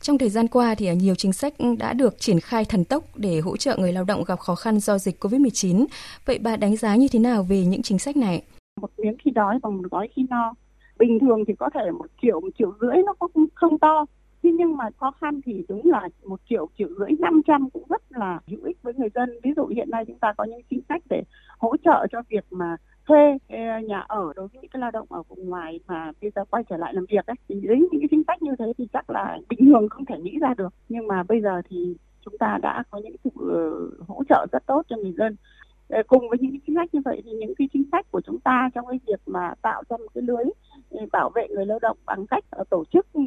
trong 0.01 0.17
thời 0.17 0.29
gian 0.29 0.47
qua 0.47 0.75
thì 0.75 0.95
nhiều 0.95 1.15
chính 1.15 1.33
sách 1.33 1.53
đã 1.79 1.93
được 1.93 2.19
triển 2.19 2.39
khai 2.39 2.65
thần 2.65 2.85
tốc 2.85 3.03
để 3.15 3.39
hỗ 3.39 3.57
trợ 3.57 3.77
người 3.77 3.93
lao 3.93 4.03
động 4.03 4.23
gặp 4.27 4.39
khó 4.39 4.55
khăn 4.55 4.79
do 4.79 4.97
dịch 4.97 5.23
Covid-19. 5.23 5.85
Vậy 6.25 6.39
bà 6.43 6.57
đánh 6.57 6.75
giá 6.75 6.95
như 6.95 7.07
thế 7.11 7.19
nào 7.19 7.43
về 7.43 7.65
những 7.65 7.81
chính 7.81 7.99
sách 7.99 8.17
này? 8.17 8.43
Một 8.81 8.91
miếng 8.97 9.15
khi 9.19 9.31
đói 9.31 9.59
và 9.63 9.69
một 9.69 9.83
gói 9.91 10.09
khi 10.15 10.25
no. 10.29 10.53
Bình 10.99 11.19
thường 11.19 11.43
thì 11.47 11.53
có 11.59 11.69
thể 11.73 11.91
một 11.91 12.05
triệu, 12.21 12.39
một 12.39 12.49
triệu 12.59 12.73
rưỡi 12.81 13.03
nó 13.05 13.13
cũng 13.13 13.45
không 13.53 13.79
to. 13.79 14.05
Thế 14.43 14.49
nhưng 14.51 14.77
mà 14.77 14.85
khó 14.97 15.11
khăn 15.21 15.41
thì 15.45 15.65
đúng 15.69 15.81
là 15.85 16.09
một 16.25 16.39
triệu, 16.49 16.69
triệu 16.77 16.87
rưỡi, 16.99 17.09
năm 17.19 17.41
trăm 17.47 17.69
cũng 17.69 17.83
rất 17.89 18.01
là 18.09 18.39
hữu 18.47 18.59
ích 18.63 18.77
với 18.81 18.93
người 18.93 19.09
dân. 19.15 19.29
Ví 19.43 19.51
dụ 19.55 19.65
hiện 19.65 19.89
nay 19.89 20.03
chúng 20.07 20.19
ta 20.19 20.33
có 20.37 20.43
những 20.43 20.61
chính 20.69 20.81
sách 20.89 21.01
để 21.09 21.23
hỗ 21.57 21.75
trợ 21.77 22.07
cho 22.11 22.21
việc 22.29 22.45
mà 22.51 22.77
thuê 23.09 23.37
ờ, 23.49 23.79
nhà 23.87 23.99
ở 23.99 24.33
đối 24.35 24.47
với 24.47 24.61
những 24.61 24.71
cái 24.71 24.79
lao 24.79 24.91
động 24.91 25.07
ở 25.09 25.23
vùng 25.23 25.49
ngoài 25.49 25.79
mà 25.87 26.11
bây 26.21 26.31
giờ 26.35 26.45
quay 26.49 26.63
trở 26.69 26.77
lại 26.77 26.93
làm 26.93 27.05
việc 27.09 27.25
ấy. 27.25 27.35
Thì 27.49 27.55
dưới 27.55 27.77
những 27.77 28.01
cái 28.01 28.07
chính 28.11 28.23
sách 28.27 28.41
như 28.41 28.51
thế 28.59 28.73
thì 28.77 28.87
chắc 28.93 29.09
là 29.09 29.37
bình 29.49 29.59
thường 29.65 29.89
không 29.89 30.05
thể 30.05 30.19
nghĩ 30.19 30.37
ra 30.41 30.53
được. 30.57 30.73
Nhưng 30.89 31.07
mà 31.07 31.23
bây 31.23 31.41
giờ 31.41 31.61
thì 31.69 31.95
chúng 32.25 32.37
ta 32.37 32.57
đã 32.61 32.83
có 32.91 33.01
những 33.03 33.15
sự 33.23 33.29
ờ, 33.49 33.89
hỗ 34.07 34.23
trợ 34.29 34.45
rất 34.51 34.65
tốt 34.65 34.85
cho 34.89 34.97
người 34.97 35.13
dân. 35.17 35.35
Ờ, 35.89 36.03
cùng 36.07 36.29
với 36.29 36.37
những 36.41 36.51
cái 36.51 36.59
chính 36.67 36.75
sách 36.75 36.93
như 36.93 37.01
vậy 37.05 37.21
thì 37.25 37.31
những 37.31 37.53
cái 37.57 37.67
chính 37.73 37.83
sách 37.91 38.11
của 38.11 38.21
chúng 38.21 38.39
ta 38.39 38.69
trong 38.75 38.85
cái 38.87 38.99
việc 39.07 39.21
mà 39.25 39.53
tạo 39.61 39.83
ra 39.89 39.97
một 39.97 40.07
cái 40.13 40.21
lưới 40.21 40.43
ừ, 40.89 40.99
bảo 41.11 41.29
vệ 41.29 41.47
người 41.49 41.65
lao 41.65 41.79
động 41.79 41.97
bằng 42.05 42.27
cách 42.27 42.43
tổ 42.69 42.83
chức 42.93 43.13
ừ, 43.13 43.21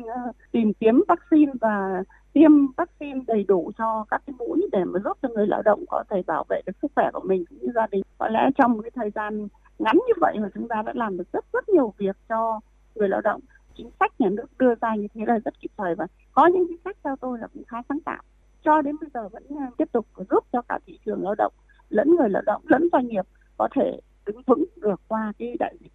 tìm 0.53 0.73
kiếm 0.73 1.03
vaccine 1.09 1.53
và 1.61 2.03
tiêm 2.33 2.51
vaccine 2.77 3.21
đầy 3.27 3.45
đủ 3.49 3.71
cho 3.79 4.05
các 4.11 4.23
cái 4.27 4.35
mũi 4.39 4.69
để 4.73 4.85
mà 4.85 5.01
giúp 5.05 5.19
cho 5.23 5.29
người 5.29 5.47
lao 5.47 5.63
động 5.63 5.85
có 5.89 6.05
thể 6.11 6.23
bảo 6.27 6.45
vệ 6.49 6.61
được 6.67 6.73
sức 6.83 6.93
khỏe 6.95 7.11
của 7.13 7.23
mình 7.25 7.45
cũng 7.49 7.59
như 7.59 7.69
gia 7.75 7.87
đình. 7.87 8.03
Có 8.19 8.29
lẽ 8.29 8.51
trong 8.57 8.83
cái 8.83 8.91
thời 8.95 9.11
gian 9.11 9.49
ngắn 9.83 9.97
như 9.97 10.15
vậy 10.21 10.37
mà 10.41 10.49
chúng 10.55 10.69
ta 10.69 10.83
đã 10.87 10.93
làm 10.97 11.17
được 11.17 11.33
rất 11.33 11.45
rất 11.53 11.69
nhiều 11.69 11.95
việc 11.99 12.17
cho 12.29 12.61
người 12.95 13.09
lao 13.09 13.21
động 13.21 13.41
chính 13.77 13.91
sách 14.01 14.21
nhà 14.21 14.29
nước 14.29 14.47
đưa 14.59 14.75
ra 14.81 14.95
như 14.95 15.07
thế 15.15 15.21
là 15.27 15.39
rất 15.45 15.61
kịp 15.61 15.71
thời 15.77 15.95
và 15.95 16.07
có 16.33 16.47
những 16.47 16.65
chính 16.69 16.81
sách 16.85 16.97
theo 17.05 17.17
tôi 17.17 17.39
là 17.39 17.47
cũng 17.55 17.65
khá 17.65 17.77
sáng 17.89 18.01
tạo 18.01 18.23
cho 18.65 18.83
đến 18.83 18.97
bây 19.01 19.11
giờ 19.15 19.29
vẫn 19.29 19.43
à, 19.61 19.71
tiếp 19.79 19.93
tục 19.93 20.07
giúp 20.31 20.45
cho 20.53 20.63
cả 20.63 20.79
thị 20.87 20.99
trường 21.07 21.23
lao 21.23 21.35
động 21.35 21.53
lẫn 21.89 22.17
người 22.17 22.29
lao 22.29 22.43
động 22.47 22.63
lẫn 22.67 22.89
doanh 22.93 23.09
nghiệp 23.09 23.25
có 23.59 23.69
thể 23.75 24.01
đứng 24.27 24.43
vững 24.47 24.65
được 24.77 25.01
qua 25.09 25.33
cái 25.39 25.57
đại 25.59 25.75
dịch 25.81 25.93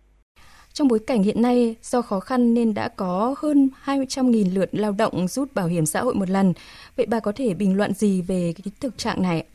trong 0.77 0.87
bối 0.87 0.99
cảnh 0.99 1.23
hiện 1.23 1.41
nay, 1.41 1.75
do 1.83 2.01
khó 2.01 2.19
khăn 2.19 2.53
nên 2.53 2.73
đã 2.73 2.87
có 2.87 3.35
hơn 3.37 3.69
200.000 3.85 4.53
lượt 4.53 4.69
lao 4.71 4.91
động 4.91 5.27
rút 5.27 5.53
bảo 5.53 5.67
hiểm 5.67 5.85
xã 5.85 6.01
hội 6.01 6.13
một 6.13 6.29
lần. 6.29 6.53
Vậy 6.97 7.05
bà 7.09 7.19
có 7.19 7.31
thể 7.35 7.53
bình 7.53 7.77
luận 7.77 7.93
gì 7.93 8.21
về 8.21 8.53
cái 8.57 8.71
thực 8.79 8.97
trạng 8.97 9.21
này? 9.21 9.45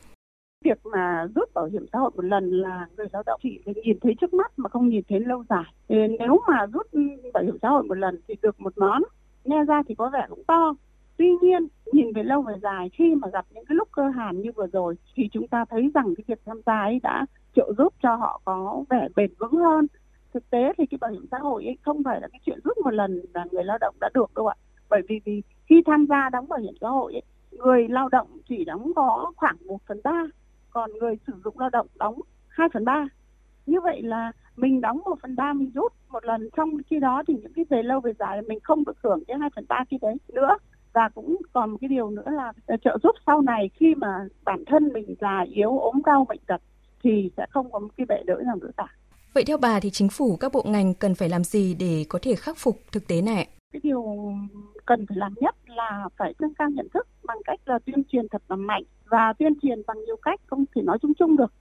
Việc 0.65 0.87
mà 0.87 1.27
rút 1.35 1.55
bảo 1.55 1.65
hiểm 1.65 1.87
xã 1.93 1.99
hội 1.99 2.11
một 2.15 2.25
lần 2.25 2.51
là 2.51 2.87
người 2.97 3.07
lao 3.13 3.23
động 3.27 3.41
chỉ 3.43 3.61
nhìn 3.85 3.99
thấy 4.01 4.15
trước 4.21 4.35
mắt 4.35 4.53
mà 4.57 4.69
không 4.69 4.89
nhìn 4.89 5.03
thấy 5.09 5.21
lâu 5.21 5.45
dài. 5.49 5.65
Thì 5.89 5.97
nếu 6.19 6.41
mà 6.49 6.67
rút 6.73 6.87
bảo 7.35 7.45
hiểm 7.45 7.59
xã 7.63 7.69
hội 7.69 7.83
một 7.83 7.95
lần 7.95 8.21
thì 8.29 8.35
được 8.43 8.61
một 8.61 8.79
món, 8.79 9.03
nghe 9.45 9.65
ra 9.65 9.83
thì 9.89 9.95
có 9.95 10.11
vẻ 10.13 10.27
cũng 10.29 10.45
to. 10.47 10.75
Tuy 11.17 11.33
nhiên, 11.43 11.69
nhìn 11.93 12.13
về 12.13 12.23
lâu 12.23 12.43
về 12.43 12.55
dài 12.63 12.91
khi 12.93 13.15
mà 13.15 13.29
gặp 13.33 13.47
những 13.51 13.65
cái 13.65 13.77
lúc 13.77 13.89
cơ 13.93 14.09
hàn 14.09 14.41
như 14.41 14.53
vừa 14.57 14.67
rồi 14.67 14.95
thì 15.15 15.29
chúng 15.33 15.49
ta 15.49 15.65
thấy 15.71 15.91
rằng 15.95 16.15
cái 16.17 16.25
việc 16.27 16.39
tham 16.47 16.61
gia 16.67 16.81
ấy 16.81 17.01
đã 17.03 17.27
trợ 17.57 17.73
giúp 17.79 17.95
cho 18.03 18.15
họ 18.15 18.41
có 18.45 18.85
vẻ 18.91 19.09
bền 19.17 19.31
vững 19.39 19.53
hơn. 19.53 19.87
Thực 20.35 20.51
tế 20.51 20.73
thì 20.79 20.87
cái 20.87 20.99
bảo 21.01 21.11
hiểm 21.11 21.27
xã 21.31 21.39
hội 21.39 21.65
ấy 21.65 21.77
không 21.83 22.03
phải 22.05 22.21
là 22.21 22.29
cái 22.29 22.41
chuyện 22.47 22.59
rút 22.65 22.79
một 22.79 22.95
lần 22.95 23.21
là 23.35 23.47
người 23.53 23.65
lao 23.65 23.79
động 23.81 23.95
đã 24.01 24.11
được 24.15 24.35
đâu 24.35 24.47
ạ. 24.47 24.55
Bởi 24.91 25.01
vì, 25.09 25.21
vì 25.25 25.43
khi 25.67 25.83
tham 25.87 26.07
gia 26.09 26.31
đóng 26.31 26.49
bảo 26.49 26.59
hiểm 26.59 26.75
xã 26.81 26.89
hội 26.89 27.13
ấy, 27.13 27.23
người 27.51 27.89
lao 27.89 28.09
động 28.09 28.27
chỉ 28.49 28.65
đóng 28.65 28.93
có 28.97 29.33
khoảng 29.37 29.57
một 29.67 29.79
phần 29.89 30.01
ba 30.05 30.25
còn 30.73 30.91
người 31.01 31.17
sử 31.27 31.33
dụng 31.45 31.59
lao 31.59 31.71
động 31.71 31.87
đóng 31.99 32.21
2 32.49 32.69
phần 32.75 32.85
3. 32.85 33.07
Như 33.67 33.81
vậy 33.81 34.03
là 34.03 34.33
mình 34.57 34.81
đóng 34.81 35.01
1 35.05 35.15
phần 35.23 35.37
3 35.37 35.53
mình 35.53 35.71
rút, 35.75 35.93
một 36.09 36.25
lần 36.25 36.49
trong 36.57 36.71
khi 36.91 36.99
đó 36.99 37.23
thì 37.29 37.35
những 37.43 37.53
cái 37.53 37.65
về 37.71 37.83
lâu 37.83 38.01
về 38.01 38.13
dài 38.19 38.43
mình 38.43 38.59
không 38.63 38.85
được 38.85 38.97
hưởng 39.03 39.25
cái 39.25 39.39
2 39.39 39.51
phần 39.55 39.65
3 39.69 39.85
khi 39.91 39.99
đấy 40.01 40.17
nữa 40.29 40.57
và 40.93 41.09
cũng 41.15 41.37
còn 41.53 41.71
một 41.71 41.79
cái 41.81 41.89
điều 41.89 42.11
nữa 42.11 42.27
là 42.27 42.53
ờ, 42.67 42.77
trợ 42.85 42.99
giúp 43.03 43.13
sau 43.27 43.43
này 43.43 43.71
khi 43.75 43.95
mà 43.95 44.27
bản 44.45 44.65
thân 44.67 44.93
mình 44.93 45.15
già 45.21 45.45
yếu, 45.53 45.79
ốm 45.79 46.03
đau, 46.07 46.27
bệnh 46.29 46.41
tật 46.47 46.61
thì 47.05 47.31
sẽ 47.37 47.47
không 47.51 47.73
có 47.73 47.79
một 47.79 47.89
cái 47.97 48.07
bệ 48.09 48.23
đỡ 48.27 48.35
nào 48.47 48.57
nữa 48.57 48.71
cả. 48.77 48.87
Vậy 49.35 49.45
theo 49.45 49.57
bà 49.57 49.81
thì 49.81 49.91
chính 49.91 50.09
phủ, 50.09 50.37
các 50.37 50.53
bộ 50.53 50.63
ngành 50.67 50.95
cần 50.95 51.15
phải 51.15 51.29
làm 51.29 51.45
gì 51.45 51.75
để 51.75 52.05
có 52.09 52.19
thể 52.23 52.35
khắc 52.35 52.57
phục 52.59 52.79
thực 52.93 53.09
tế 53.09 53.23
này? 53.23 53.49
Cái 53.73 53.81
điều 53.83 54.33
cần 54.87 55.07
phải 55.09 55.17
làm 55.17 55.35
nhất 55.41 55.55
là 55.67 56.09
phải 56.17 56.35
nâng 56.41 56.55
cao 56.55 56.71
nhận 56.71 56.89
thức 56.95 57.07
bằng 57.25 57.39
cách 57.45 57.61
là 57.65 57.79
tuyên 57.79 58.05
truyền 58.05 58.29
thật 58.29 58.43
là 58.49 58.57
mạnh 58.57 58.83
và 59.11 59.33
tuyên 59.39 59.53
truyền 59.63 59.83
bằng 59.87 60.05
nhiều 60.05 60.17
cách 60.23 60.41
không 60.47 60.65
thể 60.75 60.83
nói 60.83 60.99
chung 61.03 61.15
chung 61.15 61.37
được. 61.37 61.53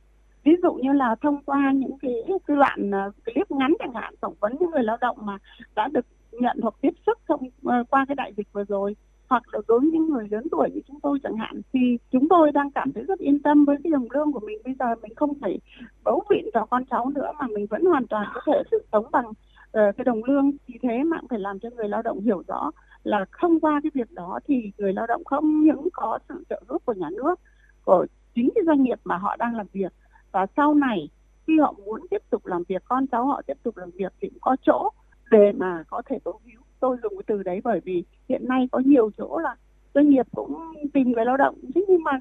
Ví 0.43 0.51
dụ 0.63 0.73
như 0.73 0.93
là 0.93 1.15
thông 1.21 1.43
qua 1.45 1.71
những 1.75 1.97
cái, 2.01 2.13
cái 2.47 2.57
đoạn 2.57 2.91
ờ, 2.91 3.11
clip 3.25 3.51
ngắn 3.51 3.73
chẳng 3.79 3.93
hạn 3.93 4.13
phỏng 4.21 4.33
vấn 4.39 4.55
những 4.59 4.71
người 4.71 4.83
lao 4.83 4.97
động 5.01 5.17
mà 5.21 5.37
đã 5.75 5.87
được 5.87 6.05
nhận 6.31 6.57
hoặc 6.61 6.75
tiếp 6.81 6.93
xúc 7.05 7.17
thông 7.27 7.41
ờ, 7.63 7.83
qua 7.89 8.05
cái 8.07 8.15
đại 8.15 8.33
dịch 8.37 8.47
vừa 8.53 8.63
rồi 8.63 8.95
hoặc 9.29 9.43
là 9.51 9.59
đối 9.67 9.79
với 9.79 9.89
những 9.91 10.09
người 10.09 10.27
lớn 10.31 10.43
tuổi 10.51 10.69
như 10.73 10.81
chúng 10.87 10.99
tôi 10.99 11.19
chẳng 11.23 11.35
hạn 11.35 11.61
thì 11.73 11.97
chúng 12.11 12.29
tôi 12.29 12.51
đang 12.51 12.71
cảm 12.71 12.91
thấy 12.93 13.03
rất 13.03 13.19
yên 13.19 13.41
tâm 13.41 13.65
với 13.65 13.77
cái 13.83 13.91
đồng 13.91 14.07
lương 14.13 14.31
của 14.31 14.39
mình. 14.39 14.57
Bây 14.63 14.75
giờ 14.79 14.85
mình 15.01 15.15
không 15.15 15.33
phải 15.41 15.59
bấu 16.03 16.23
viện 16.29 16.49
vào 16.53 16.65
con 16.65 16.85
cháu 16.85 17.11
nữa 17.15 17.31
mà 17.39 17.47
mình 17.47 17.65
vẫn 17.69 17.85
hoàn 17.85 18.07
toàn 18.07 18.27
có 18.33 18.41
thể 18.45 18.63
sự 18.71 18.83
sống 18.91 19.05
bằng 19.11 19.25
Ờ, 19.71 19.91
cái 19.97 20.05
đồng 20.05 20.23
lương 20.23 20.51
vì 20.67 20.79
thế 20.81 21.03
mà 21.03 21.19
cũng 21.19 21.29
phải 21.29 21.39
làm 21.39 21.59
cho 21.59 21.69
người 21.69 21.89
lao 21.89 22.01
động 22.01 22.19
hiểu 22.19 22.43
rõ 22.47 22.71
là 23.03 23.25
không 23.31 23.59
qua 23.59 23.79
cái 23.83 23.91
việc 23.93 24.11
đó 24.11 24.39
thì 24.47 24.71
người 24.77 24.93
lao 24.93 25.07
động 25.07 25.23
không 25.23 25.63
những 25.63 25.87
có 25.93 26.19
sự 26.29 26.43
trợ 26.49 26.61
giúp 26.69 26.85
của 26.85 26.93
nhà 26.93 27.09
nước 27.09 27.39
của 27.85 28.05
chính 28.35 28.49
cái 28.55 28.63
doanh 28.65 28.83
nghiệp 28.83 28.99
mà 29.03 29.17
họ 29.17 29.35
đang 29.35 29.55
làm 29.55 29.67
việc. 29.73 29.93
Và 30.31 30.45
sau 30.57 30.73
này 30.73 31.09
khi 31.47 31.59
họ 31.59 31.73
muốn 31.85 32.07
tiếp 32.09 32.21
tục 32.29 32.45
làm 32.45 32.63
việc 32.67 32.81
con 32.85 33.07
cháu 33.07 33.25
họ 33.25 33.41
tiếp 33.47 33.57
tục 33.63 33.77
làm 33.77 33.89
việc 33.91 34.13
thì 34.21 34.29
cũng 34.29 34.39
có 34.41 34.55
chỗ 34.61 34.89
để 35.31 35.51
mà 35.51 35.83
có 35.89 36.01
thể 36.05 36.19
tố 36.23 36.39
hữu 36.45 36.61
tôi 36.79 36.97
dùng 37.03 37.13
cái 37.17 37.23
từ 37.27 37.43
đấy 37.43 37.61
bởi 37.63 37.79
vì 37.83 38.03
hiện 38.29 38.47
nay 38.47 38.67
có 38.71 38.79
nhiều 38.79 39.11
chỗ 39.17 39.37
là 39.37 39.55
doanh 39.93 40.09
nghiệp 40.09 40.25
cũng 40.35 40.57
tìm 40.93 41.11
người 41.11 41.25
lao 41.25 41.37
động. 41.37 41.55
Thế 41.75 41.85
nhưng 41.87 42.03
mà 42.03 42.11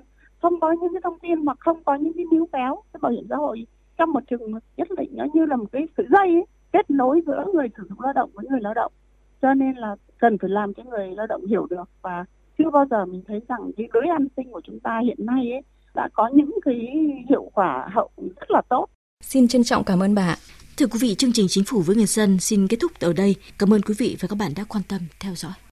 không 0.43 0.61
có 0.61 0.73
những 0.73 0.93
cái 0.93 1.01
thông 1.05 1.19
tin 1.19 1.45
mà 1.45 1.53
không 1.59 1.85
có 1.85 1.95
những 1.95 2.13
cái 2.13 2.25
níu 2.33 2.49
kéo 2.53 2.83
cái 2.93 2.99
bảo 3.03 3.13
hiểm 3.13 3.27
xã 3.31 3.37
hội 3.37 3.67
trong 3.99 4.13
một 4.13 4.21
trường 4.31 4.53
nhất 4.77 4.89
định 4.97 5.11
nó 5.13 5.27
như 5.35 5.47
là 5.47 5.57
một 5.57 5.67
cái 5.73 5.89
sợi 5.97 6.07
dây 6.11 6.29
ấy, 6.29 6.47
kết 6.73 6.91
nối 6.91 7.21
giữa 7.27 7.45
người 7.55 7.69
sử 7.77 7.83
dụng 7.89 8.01
lao 8.01 8.13
động 8.13 8.31
với 8.35 8.47
người 8.51 8.61
lao 8.61 8.75
động 8.75 8.93
cho 9.43 9.55
nên 9.55 9.77
là 9.77 9.97
cần 10.19 10.39
phải 10.39 10.51
làm 10.51 10.75
cho 10.75 10.83
người 10.83 11.11
lao 11.17 11.27
động 11.27 11.47
hiểu 11.47 11.67
được 11.71 11.89
và 12.03 12.25
chưa 12.59 12.71
bao 12.71 12.85
giờ 12.91 13.05
mình 13.07 13.23
thấy 13.29 13.41
rằng 13.49 13.71
cái 13.77 13.89
lưới 13.95 14.05
an 14.19 14.29
sinh 14.37 14.53
của 14.53 14.61
chúng 14.65 14.81
ta 14.81 15.01
hiện 15.05 15.27
nay 15.27 15.53
ấy 15.53 15.63
đã 15.95 16.09
có 16.13 16.31
những 16.35 16.51
cái 16.65 16.77
hiệu 17.29 17.51
quả 17.55 17.89
hậu 17.93 18.11
rất 18.17 18.51
là 18.51 18.63
tốt. 18.69 18.87
Xin 19.25 19.49
trân 19.49 19.65
trọng 19.65 19.85
cảm 19.85 20.03
ơn 20.03 20.15
bà. 20.15 20.37
Thưa 20.77 20.87
quý 20.87 20.99
vị, 21.03 21.15
chương 21.15 21.33
trình 21.33 21.47
Chính 21.49 21.65
phủ 21.65 21.81
với 21.81 21.97
người 21.97 22.07
dân 22.07 22.39
xin 22.41 22.69
kết 22.69 22.77
thúc 22.81 22.93
ở 23.01 23.13
đây. 23.13 23.37
Cảm 23.59 23.73
ơn 23.73 23.83
quý 23.83 23.95
vị 23.99 24.17
và 24.21 24.29
các 24.29 24.37
bạn 24.39 24.53
đã 24.57 24.65
quan 24.69 24.83
tâm 24.89 25.01
theo 25.21 25.35
dõi. 25.35 25.53